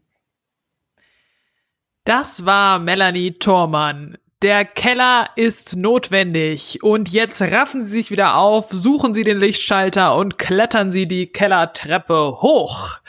Das 2.04 2.46
war 2.46 2.80
Melanie 2.80 3.34
Thormann. 3.34 4.18
Der 4.42 4.66
Keller 4.66 5.30
ist 5.36 5.76
notwendig 5.76 6.80
und 6.82 7.10
jetzt 7.10 7.44
raffen 7.44 7.84
Sie 7.84 7.92
sich 7.92 8.10
wieder 8.10 8.38
auf, 8.38 8.70
suchen 8.72 9.14
Sie 9.14 9.24
den 9.24 9.38
Lichtschalter 9.38 10.16
und 10.16 10.40
klettern 10.40 10.90
Sie 10.90 11.08
die 11.08 11.28
Kellertreppe 11.28 12.42
hoch. 12.42 13.02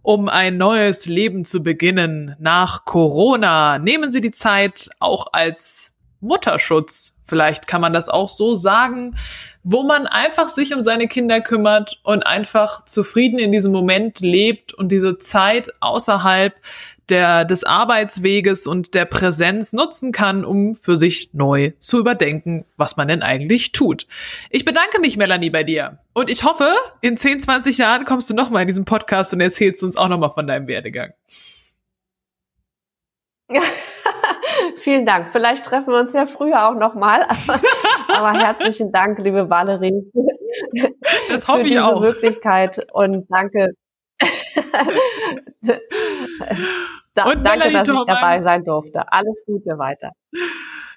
Um 0.00 0.30
ein 0.30 0.56
neues 0.56 1.04
Leben 1.04 1.44
zu 1.44 1.62
beginnen 1.62 2.34
nach 2.38 2.86
Corona, 2.86 3.78
nehmen 3.78 4.10
Sie 4.10 4.22
die 4.22 4.30
Zeit 4.30 4.88
auch 5.00 5.26
als 5.34 5.92
Mutterschutz, 6.20 7.18
vielleicht 7.24 7.66
kann 7.66 7.82
man 7.82 7.92
das 7.92 8.08
auch 8.08 8.30
so 8.30 8.54
sagen, 8.54 9.16
wo 9.62 9.82
man 9.82 10.06
einfach 10.06 10.48
sich 10.48 10.72
um 10.72 10.80
seine 10.80 11.08
Kinder 11.08 11.42
kümmert 11.42 12.00
und 12.02 12.26
einfach 12.26 12.86
zufrieden 12.86 13.38
in 13.38 13.52
diesem 13.52 13.72
Moment 13.72 14.20
lebt 14.20 14.72
und 14.72 14.90
diese 14.90 15.18
Zeit 15.18 15.70
außerhalb 15.80 16.54
der, 17.10 17.44
des 17.44 17.64
Arbeitsweges 17.64 18.66
und 18.66 18.94
der 18.94 19.04
Präsenz 19.04 19.72
nutzen 19.72 20.12
kann, 20.12 20.44
um 20.44 20.76
für 20.76 20.96
sich 20.96 21.30
neu 21.32 21.72
zu 21.78 21.98
überdenken, 21.98 22.64
was 22.76 22.96
man 22.96 23.08
denn 23.08 23.22
eigentlich 23.22 23.72
tut. 23.72 24.06
Ich 24.50 24.64
bedanke 24.64 25.00
mich, 25.00 25.16
Melanie, 25.16 25.50
bei 25.50 25.64
dir. 25.64 25.98
Und 26.12 26.30
ich 26.30 26.44
hoffe, 26.44 26.72
in 27.00 27.16
10, 27.16 27.40
20 27.40 27.78
Jahren 27.78 28.04
kommst 28.04 28.30
du 28.30 28.34
nochmal 28.34 28.62
in 28.62 28.68
diesem 28.68 28.84
Podcast 28.84 29.32
und 29.34 29.40
erzählst 29.40 29.82
uns 29.82 29.96
auch 29.96 30.08
nochmal 30.08 30.30
von 30.30 30.46
deinem 30.46 30.66
Werdegang. 30.66 31.12
Vielen 34.78 35.06
Dank. 35.06 35.30
Vielleicht 35.32 35.64
treffen 35.64 35.92
wir 35.92 36.00
uns 36.00 36.12
ja 36.12 36.26
früher 36.26 36.68
auch 36.68 36.74
nochmal. 36.74 37.26
Aber, 38.08 38.32
herzlichen 38.32 38.92
Dank, 38.92 39.18
liebe 39.18 39.50
Valerie, 39.50 40.10
das 41.28 41.48
hoffe 41.48 41.58
für 41.58 41.64
diese 41.64 41.76
ich 41.76 41.80
auch. 41.80 42.00
Möglichkeit 42.00 42.86
und 42.92 43.26
danke. 43.30 43.70
Da, 47.14 47.24
und 47.24 47.44
danke, 47.44 47.58
Melanie 47.66 47.74
dass 47.74 47.86
Thomas. 47.88 48.02
ich 48.02 48.14
dabei 48.14 48.38
sein 48.38 48.64
durfte. 48.64 49.12
Alles 49.12 49.42
Gute 49.46 49.78
weiter. 49.78 50.12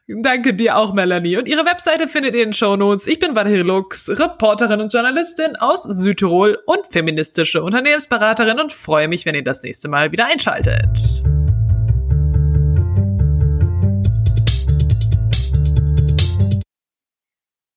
Danke 0.07 0.53
dir 0.53 0.77
auch, 0.77 0.93
Melanie. 0.93 1.37
Und 1.37 1.47
ihre 1.47 1.65
Webseite 1.65 2.07
findet 2.07 2.35
ihr 2.35 2.43
in 2.43 2.49
den 2.49 2.53
Show 2.53 2.75
Notes. 2.75 3.07
Ich 3.07 3.19
bin 3.19 3.35
Valerie 3.35 3.61
Lux, 3.61 4.09
Reporterin 4.09 4.81
und 4.81 4.93
Journalistin 4.93 5.55
aus 5.55 5.83
Südtirol 5.83 6.59
und 6.65 6.85
feministische 6.87 7.63
Unternehmensberaterin 7.63 8.59
und 8.59 8.73
freue 8.73 9.07
mich, 9.07 9.25
wenn 9.25 9.35
ihr 9.35 9.43
das 9.43 9.63
nächste 9.63 9.87
Mal 9.87 10.11
wieder 10.11 10.25
einschaltet. 10.25 11.23